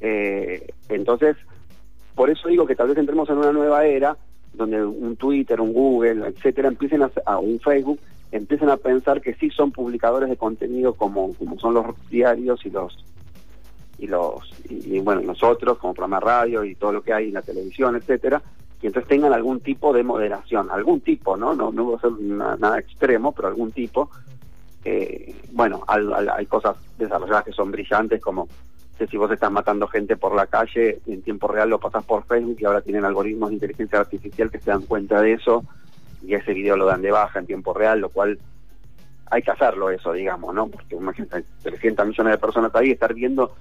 Eh, 0.00 0.72
entonces, 0.88 1.36
por 2.14 2.30
eso 2.30 2.48
digo 2.48 2.66
que 2.66 2.74
tal 2.74 2.88
vez 2.88 2.98
entremos 2.98 3.28
en 3.30 3.38
una 3.38 3.52
nueva 3.52 3.84
era 3.86 4.16
donde 4.52 4.84
un 4.84 5.16
Twitter, 5.16 5.60
un 5.60 5.72
Google, 5.72 6.26
etcétera, 6.26 6.68
empiecen 6.68 7.02
a, 7.02 7.10
a 7.24 7.38
un 7.38 7.58
Facebook, 7.60 8.00
empiecen 8.32 8.68
a 8.68 8.76
pensar 8.76 9.20
que 9.20 9.34
sí 9.34 9.50
son 9.50 9.70
publicadores 9.70 10.28
de 10.28 10.36
contenido 10.36 10.94
como, 10.94 11.32
como 11.34 11.58
son 11.58 11.74
los 11.74 11.86
diarios 12.10 12.64
y 12.66 12.70
los 12.70 13.04
y 14.02 14.08
los 14.08 14.50
y, 14.68 14.98
bueno 14.98 15.20
nosotros 15.20 15.78
como 15.78 15.94
programa 15.94 16.18
de 16.18 16.26
radio 16.26 16.64
y 16.64 16.74
todo 16.74 16.92
lo 16.92 17.02
que 17.02 17.12
hay 17.12 17.28
en 17.28 17.34
la 17.34 17.42
televisión, 17.42 17.94
etcétera, 17.94 18.42
y 18.80 18.86
entonces 18.88 19.08
tengan 19.08 19.32
algún 19.32 19.60
tipo 19.60 19.92
de 19.92 20.02
moderación, 20.02 20.68
algún 20.70 21.00
tipo, 21.00 21.36
¿no? 21.36 21.54
No, 21.54 21.70
no 21.70 21.92
va 21.92 21.98
a 21.98 22.00
ser 22.00 22.10
na- 22.20 22.56
nada 22.56 22.78
extremo, 22.80 23.32
pero 23.32 23.46
algún 23.48 23.70
tipo. 23.70 24.10
Eh, 24.84 25.36
bueno, 25.52 25.84
hay 25.86 26.46
cosas 26.46 26.76
desarrolladas 26.98 27.44
que 27.44 27.52
son 27.52 27.70
brillantes, 27.70 28.20
como 28.20 28.48
que 28.98 29.06
si 29.06 29.16
vos 29.16 29.30
estás 29.30 29.52
matando 29.52 29.86
gente 29.86 30.16
por 30.16 30.34
la 30.34 30.46
calle, 30.46 30.98
en 31.06 31.22
tiempo 31.22 31.46
real 31.46 31.70
lo 31.70 31.78
pasás 31.78 32.04
por 32.04 32.24
Facebook 32.24 32.56
y 32.58 32.64
ahora 32.64 32.80
tienen 32.80 33.04
algoritmos 33.04 33.50
de 33.50 33.54
inteligencia 33.54 34.00
artificial 34.00 34.50
que 34.50 34.58
se 34.58 34.70
dan 34.70 34.82
cuenta 34.82 35.20
de 35.20 35.34
eso 35.34 35.62
y 36.26 36.34
ese 36.34 36.52
video 36.52 36.76
lo 36.76 36.86
dan 36.86 37.02
de 37.02 37.12
baja 37.12 37.38
en 37.38 37.46
tiempo 37.46 37.72
real, 37.72 38.00
lo 38.00 38.08
cual 38.08 38.38
hay 39.30 39.42
que 39.42 39.50
hacerlo 39.52 39.90
eso, 39.90 40.12
digamos, 40.12 40.52
¿no? 40.54 40.66
Porque 40.66 40.96
imagínate, 40.96 41.44
300 41.62 42.06
millones 42.06 42.32
de 42.32 42.38
personas 42.38 42.74
ahí, 42.74 42.90
estar 42.90 43.14
viendo 43.14 43.52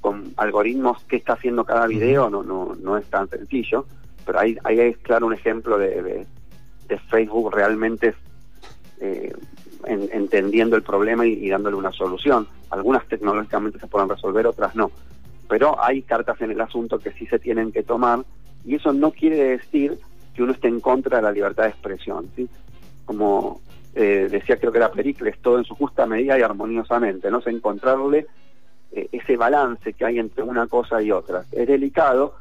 con 0.00 0.32
algoritmos 0.36 1.02
qué 1.04 1.16
está 1.16 1.34
haciendo 1.34 1.64
cada 1.64 1.86
video 1.86 2.30
no 2.30 2.42
no 2.42 2.74
no 2.80 2.96
es 2.96 3.04
tan 3.10 3.28
sencillo, 3.28 3.86
pero 4.24 4.38
ahí, 4.40 4.56
ahí 4.64 4.78
es 4.80 4.98
claro 4.98 5.26
un 5.26 5.34
ejemplo 5.34 5.76
de, 5.78 6.02
de, 6.02 6.26
de 6.88 6.98
Facebook 7.10 7.54
realmente 7.54 8.14
eh, 9.00 9.32
en- 9.86 10.08
entendiendo 10.12 10.76
el 10.76 10.82
problema 10.82 11.26
y, 11.26 11.32
y 11.32 11.48
dándole 11.48 11.76
una 11.76 11.92
solución. 11.92 12.46
Algunas 12.70 13.06
tecnológicamente 13.08 13.78
se 13.78 13.86
pueden 13.86 14.08
resolver, 14.08 14.46
otras 14.46 14.74
no. 14.76 14.90
Pero 15.48 15.82
hay 15.82 16.02
cartas 16.02 16.40
en 16.40 16.50
el 16.52 16.60
asunto 16.60 16.98
que 16.98 17.12
sí 17.12 17.26
se 17.26 17.38
tienen 17.38 17.72
que 17.72 17.82
tomar 17.82 18.20
y 18.64 18.74
eso 18.76 18.92
no 18.92 19.10
quiere 19.10 19.36
decir 19.56 19.98
que 20.34 20.42
uno 20.42 20.52
esté 20.52 20.68
en 20.68 20.80
contra 20.80 21.16
de 21.16 21.22
la 21.24 21.32
libertad 21.32 21.64
de 21.64 21.70
expresión. 21.70 22.28
¿sí? 22.36 22.48
Como 23.04 23.60
eh, 23.94 24.28
decía, 24.30 24.58
creo 24.58 24.70
que 24.70 24.78
era 24.78 24.92
Pericles, 24.92 25.38
todo 25.42 25.58
en 25.58 25.64
su 25.64 25.74
justa 25.74 26.06
medida 26.06 26.38
y 26.38 26.42
armoniosamente, 26.42 27.30
no 27.30 27.40
sé, 27.40 27.50
encontrarle 27.50 28.26
eh, 28.92 29.08
ese 29.12 29.36
balance 29.36 29.92
que 29.92 30.04
hay 30.04 30.18
entre 30.18 30.42
una 30.42 30.66
cosa 30.66 31.00
y 31.02 31.12
otra. 31.12 31.44
Es 31.52 31.66
delicado, 31.66 32.34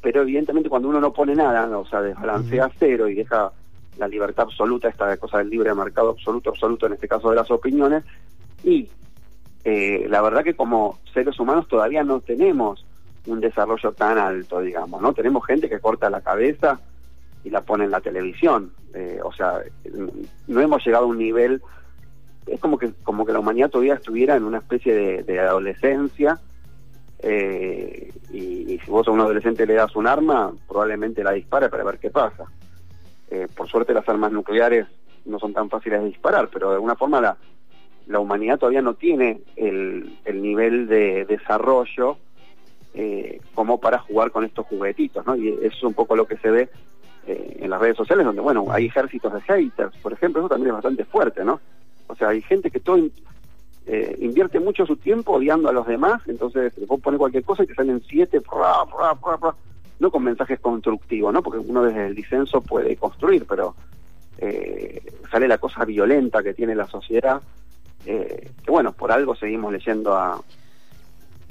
pero 0.00 0.22
evidentemente 0.22 0.68
cuando 0.68 0.88
uno 0.88 1.00
no 1.00 1.12
pone 1.12 1.34
nada, 1.34 1.66
o 1.78 1.86
sea, 1.86 2.02
desbalancea 2.02 2.70
cero 2.78 3.08
y 3.08 3.14
deja 3.14 3.52
la 3.98 4.08
libertad 4.08 4.44
absoluta, 4.44 4.88
esta 4.88 5.16
cosa 5.16 5.38
del 5.38 5.50
libre 5.50 5.74
mercado 5.74 6.10
absoluto, 6.10 6.50
absoluto 6.50 6.86
en 6.86 6.94
este 6.94 7.08
caso 7.08 7.30
de 7.30 7.36
las 7.36 7.50
opiniones, 7.50 8.04
y 8.64 8.88
eh, 9.64 10.06
la 10.08 10.20
verdad 10.22 10.42
que 10.42 10.54
como 10.54 10.98
seres 11.12 11.38
humanos 11.38 11.68
todavía 11.68 12.02
no 12.02 12.20
tenemos 12.20 12.84
un 13.26 13.40
desarrollo 13.40 13.92
tan 13.92 14.18
alto, 14.18 14.60
digamos, 14.60 15.00
¿no? 15.00 15.12
Tenemos 15.12 15.46
gente 15.46 15.68
que 15.68 15.78
corta 15.78 16.10
la 16.10 16.20
cabeza 16.20 16.80
y 17.44 17.50
la 17.50 17.60
pone 17.60 17.84
en 17.84 17.92
la 17.92 18.00
televisión, 18.00 18.72
eh, 18.94 19.20
o 19.22 19.32
sea, 19.32 19.60
no 20.48 20.60
hemos 20.60 20.84
llegado 20.84 21.04
a 21.04 21.08
un 21.08 21.18
nivel, 21.18 21.62
es 22.46 22.60
como 22.60 22.78
que 22.78 22.92
como 23.02 23.24
que 23.24 23.32
la 23.32 23.38
humanidad 23.38 23.70
todavía 23.70 23.94
estuviera 23.94 24.36
en 24.36 24.44
una 24.44 24.58
especie 24.58 25.22
de, 25.22 25.40
adolescencia, 25.40 26.40
eh, 27.20 28.12
y, 28.32 28.78
si 28.78 28.90
vos 28.90 29.06
a 29.06 29.12
un 29.12 29.20
adolescente 29.20 29.66
le 29.66 29.74
das 29.74 29.94
un 29.94 30.06
arma, 30.06 30.52
probablemente 30.66 31.22
la 31.22 31.32
dispare 31.32 31.68
para 31.68 31.84
ver 31.84 31.98
qué 31.98 32.10
pasa. 32.10 32.44
Eh, 33.30 33.48
por 33.54 33.68
suerte 33.68 33.94
las 33.94 34.08
armas 34.08 34.32
nucleares 34.32 34.86
no 35.24 35.38
son 35.38 35.52
tan 35.52 35.70
fáciles 35.70 36.00
de 36.00 36.08
disparar, 36.08 36.48
pero 36.52 36.68
de 36.68 36.74
alguna 36.74 36.96
forma 36.96 37.20
la, 37.20 37.36
la 38.06 38.18
humanidad 38.18 38.58
todavía 38.58 38.82
no 38.82 38.94
tiene 38.94 39.40
el, 39.56 40.18
el 40.24 40.42
nivel 40.42 40.88
de 40.88 41.24
desarrollo 41.26 42.18
eh, 42.94 43.40
como 43.54 43.80
para 43.80 43.98
jugar 43.98 44.32
con 44.32 44.44
estos 44.44 44.66
juguetitos, 44.66 45.24
¿no? 45.24 45.36
Y 45.36 45.48
eso 45.48 45.76
es 45.76 45.82
un 45.84 45.94
poco 45.94 46.16
lo 46.16 46.26
que 46.26 46.36
se 46.38 46.50
ve 46.50 46.68
en 47.24 47.70
las 47.70 47.80
redes 47.80 47.96
sociales, 47.96 48.26
donde, 48.26 48.42
bueno, 48.42 48.66
hay 48.68 48.86
ejércitos 48.86 49.32
de 49.32 49.40
haters, 49.42 49.96
por 49.98 50.12
ejemplo, 50.12 50.40
eso 50.40 50.48
también 50.48 50.70
es 50.70 50.74
bastante 50.74 51.04
fuerte, 51.04 51.44
¿no? 51.44 51.60
O 52.12 52.16
sea, 52.16 52.28
hay 52.28 52.42
gente 52.42 52.70
que 52.70 52.78
todo 52.80 52.98
eh, 53.86 54.16
invierte 54.20 54.60
mucho 54.60 54.86
su 54.86 54.96
tiempo 54.96 55.32
odiando 55.32 55.68
a 55.68 55.72
los 55.72 55.86
demás, 55.86 56.22
entonces 56.26 56.72
vos 56.86 57.00
pones 57.00 57.18
cualquier 57.18 57.42
cosa 57.44 57.64
y 57.64 57.66
te 57.66 57.74
salen 57.74 58.02
siete, 58.08 58.40
pra, 58.40 58.84
pra, 58.86 59.14
pra, 59.14 59.38
pra, 59.38 59.54
no 59.98 60.10
con 60.10 60.22
mensajes 60.22 60.60
constructivos, 60.60 61.32
¿no? 61.32 61.42
Porque 61.42 61.58
uno 61.58 61.82
desde 61.82 62.06
el 62.06 62.14
disenso 62.14 62.60
puede 62.60 62.96
construir, 62.96 63.44
pero 63.48 63.74
eh, 64.38 65.02
sale 65.30 65.48
la 65.48 65.58
cosa 65.58 65.84
violenta 65.84 66.42
que 66.42 66.54
tiene 66.54 66.74
la 66.74 66.86
sociedad, 66.86 67.40
eh, 68.06 68.50
que 68.64 68.70
bueno, 68.70 68.92
por 68.92 69.10
algo 69.12 69.34
seguimos 69.34 69.72
leyendo 69.72 70.14
a, 70.16 70.40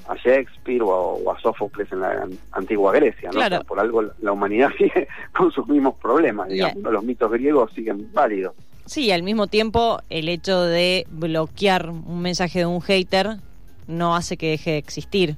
a 0.07 0.15
Shakespeare 0.15 0.81
o 0.83 0.91
a, 0.91 0.97
o 1.13 1.31
a 1.31 1.39
Sófocles 1.39 1.91
en 1.91 2.01
la 2.01 2.11
an- 2.23 2.37
antigua 2.53 2.91
Grecia, 2.93 3.29
¿no? 3.29 3.35
Claro. 3.39 3.55
O 3.57 3.59
sea, 3.59 3.67
por 3.67 3.79
algo 3.79 4.01
la- 4.19 4.31
humanidad 4.31 4.69
sigue 4.77 5.07
con 5.35 5.51
sus 5.51 5.67
mismos 5.67 5.95
problemas, 5.95 6.47
digamos, 6.49 6.93
los 6.93 7.03
mitos 7.03 7.31
griegos 7.31 7.71
siguen 7.73 8.09
válidos. 8.13 8.53
Sí, 8.91 9.09
al 9.13 9.23
mismo 9.23 9.47
tiempo 9.47 10.01
el 10.09 10.27
hecho 10.27 10.63
de 10.63 11.07
bloquear 11.09 11.91
un 11.91 12.21
mensaje 12.21 12.59
de 12.59 12.65
un 12.65 12.81
hater 12.81 13.37
no 13.87 14.17
hace 14.17 14.35
que 14.35 14.49
deje 14.49 14.71
de 14.71 14.77
existir 14.79 15.37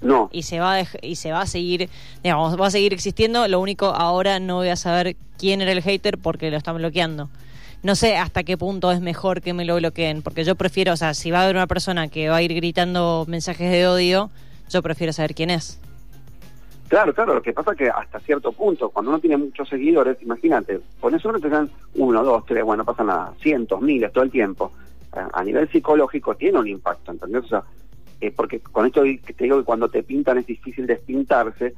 No, 0.00 0.30
y 0.32 0.44
se 0.44 0.58
va 0.58 0.76
a 0.76 0.86
y 1.02 1.16
se 1.16 1.32
va 1.32 1.42
a 1.42 1.46
seguir, 1.46 1.90
digamos, 2.22 2.58
va 2.58 2.68
a 2.68 2.70
seguir 2.70 2.94
existiendo. 2.94 3.46
Lo 3.46 3.60
único 3.60 3.88
ahora 3.88 4.40
no 4.40 4.56
voy 4.56 4.70
a 4.70 4.76
saber 4.76 5.16
quién 5.36 5.60
era 5.60 5.70
el 5.70 5.82
hater 5.82 6.16
porque 6.16 6.50
lo 6.50 6.56
están 6.56 6.78
bloqueando. 6.78 7.28
No 7.82 7.94
sé 7.94 8.16
hasta 8.16 8.42
qué 8.42 8.56
punto 8.56 8.90
es 8.90 9.02
mejor 9.02 9.42
que 9.42 9.52
me 9.52 9.66
lo 9.66 9.76
bloqueen, 9.76 10.22
porque 10.22 10.42
yo 10.42 10.54
prefiero, 10.54 10.94
o 10.94 10.96
sea, 10.96 11.12
si 11.12 11.30
va 11.30 11.40
a 11.40 11.42
haber 11.42 11.56
una 11.56 11.66
persona 11.66 12.08
que 12.08 12.30
va 12.30 12.36
a 12.36 12.42
ir 12.42 12.54
gritando 12.54 13.26
mensajes 13.28 13.70
de 13.70 13.86
odio, 13.86 14.30
yo 14.70 14.80
prefiero 14.80 15.12
saber 15.12 15.34
quién 15.34 15.50
es. 15.50 15.78
Claro, 16.92 17.14
claro, 17.14 17.32
lo 17.32 17.40
que 17.40 17.54
pasa 17.54 17.72
es 17.72 17.78
que 17.78 17.88
hasta 17.88 18.20
cierto 18.20 18.52
punto, 18.52 18.90
cuando 18.90 19.12
uno 19.12 19.18
tiene 19.18 19.38
muchos 19.38 19.66
seguidores, 19.66 20.20
imagínate, 20.20 20.78
pones 21.00 21.24
uno 21.24 21.40
te 21.40 21.48
dan 21.48 21.70
uno, 21.94 22.22
dos, 22.22 22.44
tres, 22.44 22.62
bueno, 22.62 22.82
no 22.82 22.84
pasa 22.84 23.02
nada, 23.02 23.32
cientos, 23.40 23.80
miles, 23.80 24.12
todo 24.12 24.24
el 24.24 24.30
tiempo. 24.30 24.70
A, 25.12 25.40
a 25.40 25.42
nivel 25.42 25.66
psicológico 25.70 26.34
tiene 26.34 26.58
un 26.58 26.68
impacto, 26.68 27.12
¿entendés? 27.12 27.44
O 27.44 27.48
sea, 27.48 27.62
eh, 28.20 28.30
porque 28.36 28.60
con 28.60 28.84
esto 28.84 29.00
te 29.00 29.44
digo 29.44 29.56
que 29.56 29.64
cuando 29.64 29.88
te 29.88 30.02
pintan 30.02 30.36
es 30.36 30.46
difícil 30.46 30.86
despintarse, 30.86 31.74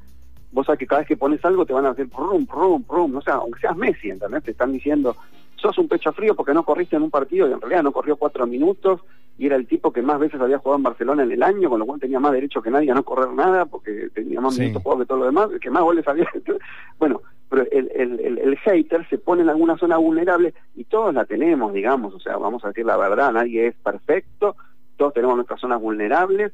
vos 0.51 0.67
sabés 0.67 0.81
que 0.81 0.87
cada 0.89 1.03
vez 1.03 1.07
que 1.07 1.17
pones 1.17 1.45
algo 1.45 1.65
te 1.65 1.75
van 1.75 1.87
a 1.87 1.91
hacer 1.91 2.09
prum, 2.09 2.45
prum, 2.45 2.83
prum, 2.83 3.13
no 3.13 3.21
sé, 3.21 3.31
aunque 3.31 3.61
seas 3.61 3.77
Messi, 3.77 4.11
¿entendés? 4.11 4.43
Te 4.43 4.51
están 4.51 4.73
diciendo, 4.73 5.15
sos 5.55 5.79
un 5.79 5.87
pecho 5.87 6.13
frío 6.13 6.35
porque 6.35 6.55
no 6.55 6.65
corriste 6.65 6.97
en 6.97 7.03
un 7.03 7.11
partido 7.13 7.49
y 7.49 7.53
en 7.53 7.61
realidad 7.61 7.85
no 7.85 7.93
corrió 7.93 8.17
cuatro 8.17 8.49
minutos 8.49 9.03
y 9.37 9.47
era 9.47 9.57
el 9.57 9.67
tipo 9.67 9.93
que 9.93 10.03
más 10.03 10.19
veces 10.19 10.41
había 10.41 10.59
jugado 10.59 10.77
en 10.77 10.83
Barcelona 10.85 11.23
en 11.25 11.33
el 11.33 11.43
año, 11.43 11.69
con 11.69 11.81
lo 11.81 11.87
cual 11.87 12.01
tenía 12.01 12.21
más 12.21 12.33
derecho 12.33 12.63
que 12.63 12.71
nadie 12.71 12.91
a 12.91 12.95
no 12.95 13.03
correr 13.03 13.31
nada 13.33 13.67
porque 13.67 14.09
tenía 14.15 14.41
más 14.41 14.55
Sí. 14.55 14.61
minutos 14.61 14.83
jugados 14.83 15.03
que 15.03 15.09
todo 15.09 15.19
lo 15.19 15.25
demás, 15.27 15.49
que 15.61 15.71
más 15.71 15.83
goles 15.83 16.07
había. 16.07 16.29
bueno, 16.99 17.21
pero 17.51 17.63
el, 17.73 17.91
el, 17.95 18.21
el, 18.21 18.39
el 18.39 18.57
hater 18.59 19.09
se 19.09 19.19
pone 19.19 19.43
en 19.43 19.49
alguna 19.51 19.77
zona 19.77 19.97
vulnerable 19.97 20.55
y 20.77 20.85
todos 20.85 21.13
la 21.15 21.25
tenemos, 21.25 21.73
digamos, 21.73 22.15
o 22.15 22.21
sea, 22.21 22.37
vamos 22.37 22.65
a 22.65 22.69
decir 22.69 22.85
la 22.87 22.97
verdad, 22.97 23.33
nadie 23.33 23.69
es 23.69 23.75
perfecto, 23.77 24.57
todos 24.97 25.13
tenemos 25.15 25.37
nuestras 25.37 25.61
zonas 25.61 25.81
vulnerables, 25.81 26.53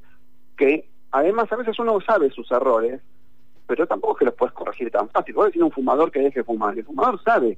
que 0.56 0.88
además 1.10 1.50
a 1.52 1.56
veces 1.56 1.78
uno 1.78 2.00
sabe 2.00 2.30
sus 2.30 2.50
errores, 2.50 3.00
pero 3.66 3.86
tampoco 3.86 4.14
es 4.14 4.18
que 4.20 4.24
los 4.26 4.34
puedes 4.34 4.52
corregir 4.54 4.90
tan 4.90 5.08
fácil. 5.10 5.34
Vos 5.34 5.46
decís 5.46 5.62
a 5.62 5.66
un 5.66 5.70
fumador 5.70 6.10
que 6.10 6.20
deje 6.20 6.40
de 6.40 6.44
fumar, 6.44 6.76
el 6.76 6.84
fumador 6.84 7.22
sabe 7.22 7.56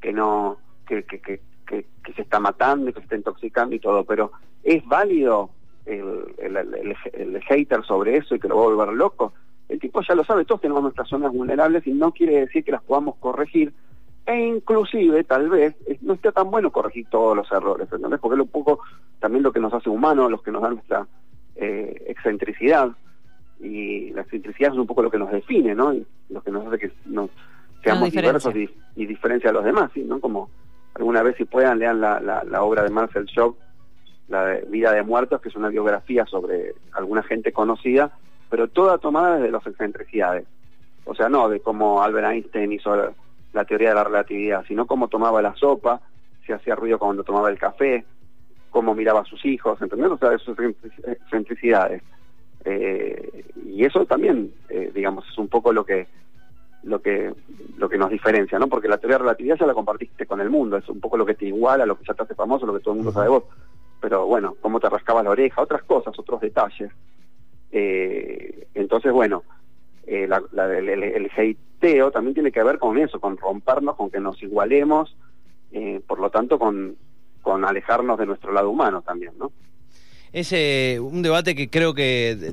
que 0.00 0.12
no, 0.12 0.56
que, 0.86 1.02
que, 1.04 1.20
que, 1.20 1.40
que, 1.70 1.86
que 2.04 2.12
se 2.12 2.22
está 2.22 2.40
matando, 2.40 2.90
y 2.90 2.92
que 2.92 2.98
se 3.00 3.04
está 3.04 3.16
intoxicando 3.16 3.74
y 3.74 3.78
todo, 3.78 4.04
pero 4.04 4.32
¿es 4.64 4.84
válido 4.86 5.50
el, 5.86 6.34
el, 6.38 6.56
el, 6.56 6.96
el 7.12 7.42
hater 7.44 7.84
sobre 7.84 8.16
eso 8.16 8.34
y 8.34 8.40
que 8.40 8.48
lo 8.48 8.56
va 8.56 8.62
a 8.64 8.74
volver 8.74 8.88
loco? 8.94 9.32
El 9.68 9.78
tipo 9.78 10.02
ya 10.02 10.16
lo 10.16 10.24
sabe, 10.24 10.44
todos 10.44 10.60
tenemos 10.60 10.82
nuestras 10.82 11.08
zonas 11.08 11.32
vulnerables 11.32 11.86
y 11.86 11.92
no 11.92 12.10
quiere 12.12 12.40
decir 12.40 12.64
que 12.64 12.72
las 12.72 12.82
podamos 12.82 13.14
corregir 13.16 13.72
e 14.26 14.46
inclusive 14.46 15.24
tal 15.24 15.48
vez 15.48 15.76
no 16.02 16.14
esté 16.14 16.32
tan 16.32 16.50
bueno 16.50 16.70
corregir 16.70 17.06
todos 17.08 17.36
los 17.36 17.50
errores, 17.52 17.88
¿entendés? 17.92 18.20
Porque 18.20 18.34
es 18.34 18.42
un 18.42 18.48
poco 18.48 18.80
también 19.20 19.42
lo 19.44 19.52
que 19.52 19.60
nos 19.60 19.72
hace 19.72 19.88
humanos, 19.88 20.30
los 20.30 20.42
que 20.42 20.50
nos 20.50 20.62
da 20.62 20.70
nuestra 20.70 21.06
eh, 21.56 22.04
excentricidad 22.08 22.90
y 23.60 24.10
la 24.10 24.22
excentricidad 24.22 24.72
es 24.72 24.78
un 24.78 24.86
poco 24.86 25.02
lo 25.02 25.10
que 25.10 25.18
nos 25.18 25.30
define, 25.30 25.74
¿no? 25.74 25.94
Y 25.94 26.04
lo 26.30 26.42
que 26.42 26.50
nos 26.50 26.66
hace 26.66 26.78
que 26.78 26.92
nos 27.06 27.30
seamos 27.82 28.10
diferencia. 28.10 28.50
diversos 28.50 28.56
y, 28.96 29.02
y 29.02 29.06
diferencia 29.06 29.50
a 29.50 29.52
los 29.52 29.64
demás, 29.64 29.90
¿sí? 29.94 30.02
¿no? 30.02 30.20
Como 30.20 30.50
alguna 31.00 31.22
vez 31.22 31.36
si 31.36 31.46
puedan 31.46 31.78
lean 31.78 31.98
la, 32.00 32.62
obra 32.62 32.82
de 32.82 32.90
Marcel 32.90 33.26
Schock, 33.26 33.56
La 34.28 34.44
de 34.44 34.66
Vida 34.68 34.92
de 34.92 35.02
Muertos, 35.02 35.40
que 35.40 35.48
es 35.48 35.56
una 35.56 35.68
biografía 35.68 36.26
sobre 36.26 36.74
alguna 36.92 37.22
gente 37.22 37.52
conocida, 37.52 38.12
pero 38.50 38.68
toda 38.68 38.98
tomada 38.98 39.36
desde 39.36 39.50
las 39.50 39.66
excentricidades. 39.66 40.46
O 41.06 41.14
sea, 41.14 41.30
no 41.30 41.48
de 41.48 41.60
cómo 41.60 42.02
Albert 42.02 42.28
Einstein 42.28 42.72
hizo 42.72 42.94
la, 43.54 43.64
teoría 43.64 43.88
de 43.88 43.94
la 43.94 44.04
relatividad, 44.04 44.62
sino 44.68 44.86
cómo 44.86 45.08
tomaba 45.08 45.40
la 45.40 45.54
sopa, 45.54 46.02
si 46.44 46.52
hacía 46.52 46.74
ruido 46.74 46.98
cuando 46.98 47.24
tomaba 47.24 47.48
el 47.48 47.58
café, 47.58 48.04
cómo 48.68 48.94
miraba 48.94 49.20
a 49.20 49.24
sus 49.24 49.42
hijos, 49.46 49.80
¿entendés? 49.80 50.10
O 50.10 50.18
sea, 50.18 50.34
esas 50.34 50.54
excentricidades. 51.06 52.02
Eh, 52.66 53.44
y 53.64 53.86
eso 53.86 54.04
también, 54.04 54.52
eh, 54.68 54.90
digamos, 54.94 55.26
es 55.30 55.38
un 55.38 55.48
poco 55.48 55.72
lo 55.72 55.82
que 55.82 56.06
lo 56.82 57.00
que 57.02 57.32
lo 57.76 57.88
que 57.88 57.98
nos 57.98 58.10
diferencia, 58.10 58.58
¿no? 58.58 58.68
Porque 58.68 58.88
la 58.88 58.98
teoría 58.98 59.16
de 59.18 59.22
relatividad 59.24 59.56
ya 59.58 59.66
la 59.66 59.74
compartiste 59.74 60.26
con 60.26 60.40
el 60.40 60.50
mundo, 60.50 60.76
es 60.76 60.88
un 60.88 61.00
poco 61.00 61.16
lo 61.16 61.26
que 61.26 61.34
te 61.34 61.46
iguala, 61.46 61.86
lo 61.86 61.96
que 61.98 62.04
ya 62.06 62.14
te 62.14 62.22
hace 62.22 62.34
famoso, 62.34 62.66
lo 62.66 62.74
que 62.74 62.80
todo 62.80 62.92
el 62.94 62.98
mundo 62.98 63.12
sabe 63.12 63.26
de 63.26 63.30
vos. 63.30 63.44
Pero 64.00 64.26
bueno, 64.26 64.56
cómo 64.60 64.80
te 64.80 64.88
rascabas 64.88 65.24
la 65.24 65.30
oreja, 65.30 65.60
otras 65.62 65.82
cosas, 65.82 66.18
otros 66.18 66.40
detalles. 66.40 66.90
Eh, 67.72 68.66
entonces, 68.74 69.12
bueno, 69.12 69.44
eh, 70.06 70.26
la- 70.26 70.42
la- 70.52 70.76
el, 70.78 70.88
el, 70.88 71.02
el 71.02 71.30
hateo 71.36 72.10
también 72.10 72.34
tiene 72.34 72.50
que 72.52 72.62
ver 72.62 72.78
con 72.78 72.98
eso, 72.98 73.20
con 73.20 73.36
rompernos, 73.36 73.96
con 73.96 74.10
que 74.10 74.20
nos 74.20 74.42
igualemos, 74.42 75.16
eh, 75.72 76.00
por 76.06 76.18
lo 76.18 76.30
tanto, 76.30 76.58
con, 76.58 76.96
con 77.42 77.64
alejarnos 77.64 78.18
de 78.18 78.26
nuestro 78.26 78.52
lado 78.52 78.70
humano 78.70 79.02
también, 79.02 79.32
¿no? 79.38 79.52
Es 80.32 80.52
un 81.00 81.22
debate 81.22 81.54
que 81.54 81.68
creo 81.68 81.92
que 81.92 82.52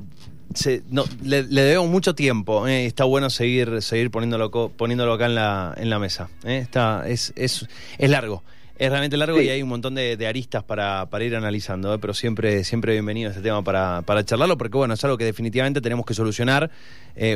se- 0.54 0.82
no, 0.90 1.04
le, 1.22 1.42
le 1.44 1.62
debemos 1.62 1.88
mucho 1.90 2.14
tiempo. 2.14 2.66
eh, 2.66 2.86
Está 2.86 3.04
bueno 3.04 3.30
seguir 3.30 3.82
seguir 3.82 4.10
poniéndolo, 4.10 4.50
poniéndolo 4.70 5.12
acá 5.12 5.26
en 5.26 5.34
la, 5.34 5.74
en 5.76 5.90
la 5.90 5.98
mesa. 5.98 6.28
eh, 6.44 6.58
Está, 6.58 7.08
es, 7.08 7.32
es, 7.36 7.66
es 7.98 8.10
largo. 8.10 8.42
Es 8.78 8.90
realmente 8.90 9.16
largo 9.16 9.38
Sí. 9.38 9.44
y 9.46 9.48
hay 9.48 9.60
un 9.60 9.68
montón 9.70 9.96
de, 9.96 10.16
de 10.16 10.26
aristas 10.28 10.62
para, 10.62 11.06
para 11.10 11.24
ir 11.24 11.34
analizando, 11.34 11.92
eh, 11.92 11.98
pero 11.98 12.14
siempre, 12.14 12.62
siempre 12.62 12.92
bienvenido 12.92 13.30
este 13.30 13.42
tema 13.42 13.62
para, 13.64 14.02
para 14.02 14.24
charlarlo, 14.24 14.56
porque 14.56 14.76
bueno, 14.76 14.94
es 14.94 15.02
algo 15.04 15.18
que 15.18 15.24
definitivamente 15.24 15.80
tenemos 15.80 16.06
que 16.06 16.14
solucionar 16.14 16.70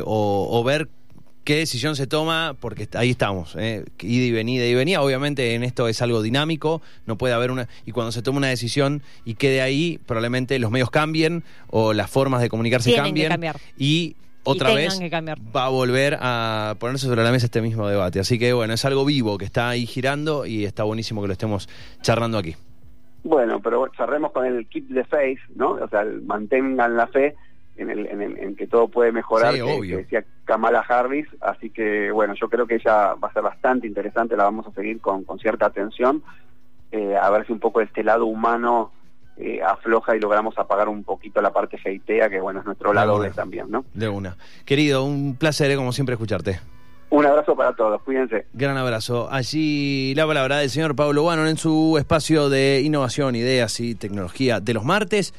o, 0.05 0.48
o 0.53 0.62
ver 0.62 0.88
qué 1.44 1.57
decisión 1.57 1.96
se 1.96 2.07
toma, 2.07 2.57
porque 2.59 2.88
ahí 2.94 3.11
estamos, 3.11 3.57
eh, 3.59 3.85
ida 4.00 4.24
y 4.24 4.33
venida 4.33 4.66
y 4.66 4.74
venida. 4.74 5.02
Obviamente 5.02 5.55
en 5.55 5.62
esto 5.62 5.88
es 5.88 6.00
algo 6.02 6.22
dinámico, 6.22 6.83
no 7.07 7.16
puede 7.16 7.35
haber 7.35 7.50
una... 7.50 7.68
Y 7.87 7.92
cuando 7.92 8.12
se 8.12 8.22
toma 8.22 8.38
una 8.38 8.48
decisión 8.48 9.02
y 9.24 9.35
quede 9.35 9.61
ahí, 9.62 9.98
probablemente 10.07 10.59
los 10.59 10.70
medios 10.70 10.90
cambien 10.90 11.42
o 11.68 11.92
las 11.92 12.11
formas 12.11 12.40
de 12.40 12.48
comunicarse 12.48 12.90
Tienen 12.90 13.14
que 13.14 13.22
cambien. 13.22 13.28
cambiar. 13.31 13.57
Y 13.76 14.16
otra 14.44 14.74
vez 14.74 15.00
va 15.55 15.66
a 15.66 15.68
volver 15.68 16.18
a 16.20 16.74
ponerse 16.78 17.07
sobre 17.07 17.22
la 17.22 17.31
mesa 17.31 17.46
este 17.46 17.62
mismo 17.62 17.88
debate. 17.88 18.20
Así 18.20 18.38
que 18.38 18.52
bueno, 18.52 18.74
es 18.74 18.85
algo 18.85 19.05
vivo 19.05 19.38
que 19.38 19.44
está 19.44 19.68
ahí 19.68 19.87
girando 19.87 20.46
y 20.46 20.64
está 20.64 20.85
buenísimo 20.85 21.22
que 21.22 21.28
lo 21.28 21.33
estemos 21.33 21.68
charlando 22.02 22.38
aquí. 22.38 22.57
Bueno, 23.24 23.61
pero 23.62 23.88
cerremos 23.96 24.33
con 24.33 24.44
el 24.44 24.66
keep 24.66 24.92
the 24.92 25.05
faith, 25.05 25.38
¿no? 25.55 25.72
O 25.72 25.88
sea, 25.88 26.00
el 26.00 26.22
mantengan 26.22 26.96
la 26.96 27.07
fe 27.07 27.37
en, 27.76 27.90
el, 27.90 28.06
en, 28.06 28.22
el- 28.22 28.38
en 28.38 28.56
que 28.56 28.66
todo 28.66 28.88
puede 28.88 29.12
mejorar, 29.12 29.52
Sí, 29.54 29.58
que, 29.61 29.62
obvio. 29.62 29.96
que 29.96 30.02
decía 30.04 30.24
Kamala 30.44 30.80
Harris. 30.80 31.26
Así 31.40 31.70
que, 31.70 32.11
bueno, 32.11 32.35
yo 32.35 32.48
creo 32.48 32.66
que 32.66 32.76
ella 32.76 33.14
va 33.14 33.28
a 33.28 33.32
ser 33.32 33.42
bastante 33.42 33.87
interesante, 33.87 34.37
la 34.37 34.44
vamos 34.44 34.66
a 34.66 34.72
seguir 34.72 35.00
con, 35.00 35.24
con 35.24 35.38
cierta 35.38 35.66
atención, 35.66 36.22
eh, 36.90 37.16
a 37.16 37.30
ver 37.30 37.46
si 37.46 37.52
un 37.52 37.61
poco 37.61 37.80
este 37.80 38.04
lado 38.04 38.26
humano 38.26 38.92
eh, 39.38 39.62
afloja 39.62 40.14
y 40.14 40.20
logramos 40.20 40.58
apagar 40.58 40.88
un 40.90 41.04
poquito 41.04 41.40
la 41.40 41.52
parte 41.52 41.78
feitea, 41.78 42.28
que, 42.28 42.38
bueno, 42.40 42.61
es 42.61 42.66
nuestro 42.66 42.92
lado. 42.92 43.18
B 43.18 43.30
también, 43.30 43.70
¿no? 43.70 43.85
De 43.94 44.08
una. 44.08 44.37
Querido, 44.66 45.04
un 45.04 45.37
placer, 45.37 45.70
eh, 45.70 45.76
como 45.76 45.92
siempre, 45.92 46.12
escucharte. 46.14 46.61
Un 47.08 47.26
abrazo 47.26 47.54
para 47.54 47.74
todos, 47.74 48.00
cuídense. 48.02 48.46
Gran 48.54 48.76
abrazo. 48.78 49.28
Allí 49.30 50.14
la 50.14 50.26
palabra 50.26 50.58
del 50.58 50.70
señor 50.70 50.96
Pablo 50.96 51.20
Guanon 51.22 51.46
en 51.46 51.58
su 51.58 51.96
espacio 51.98 52.48
de 52.48 52.80
innovación, 52.82 53.35
ideas 53.37 53.80
y 53.80 53.94
tecnología 53.94 54.61
de 54.61 54.72
los 54.72 54.85
martes. 54.85 55.35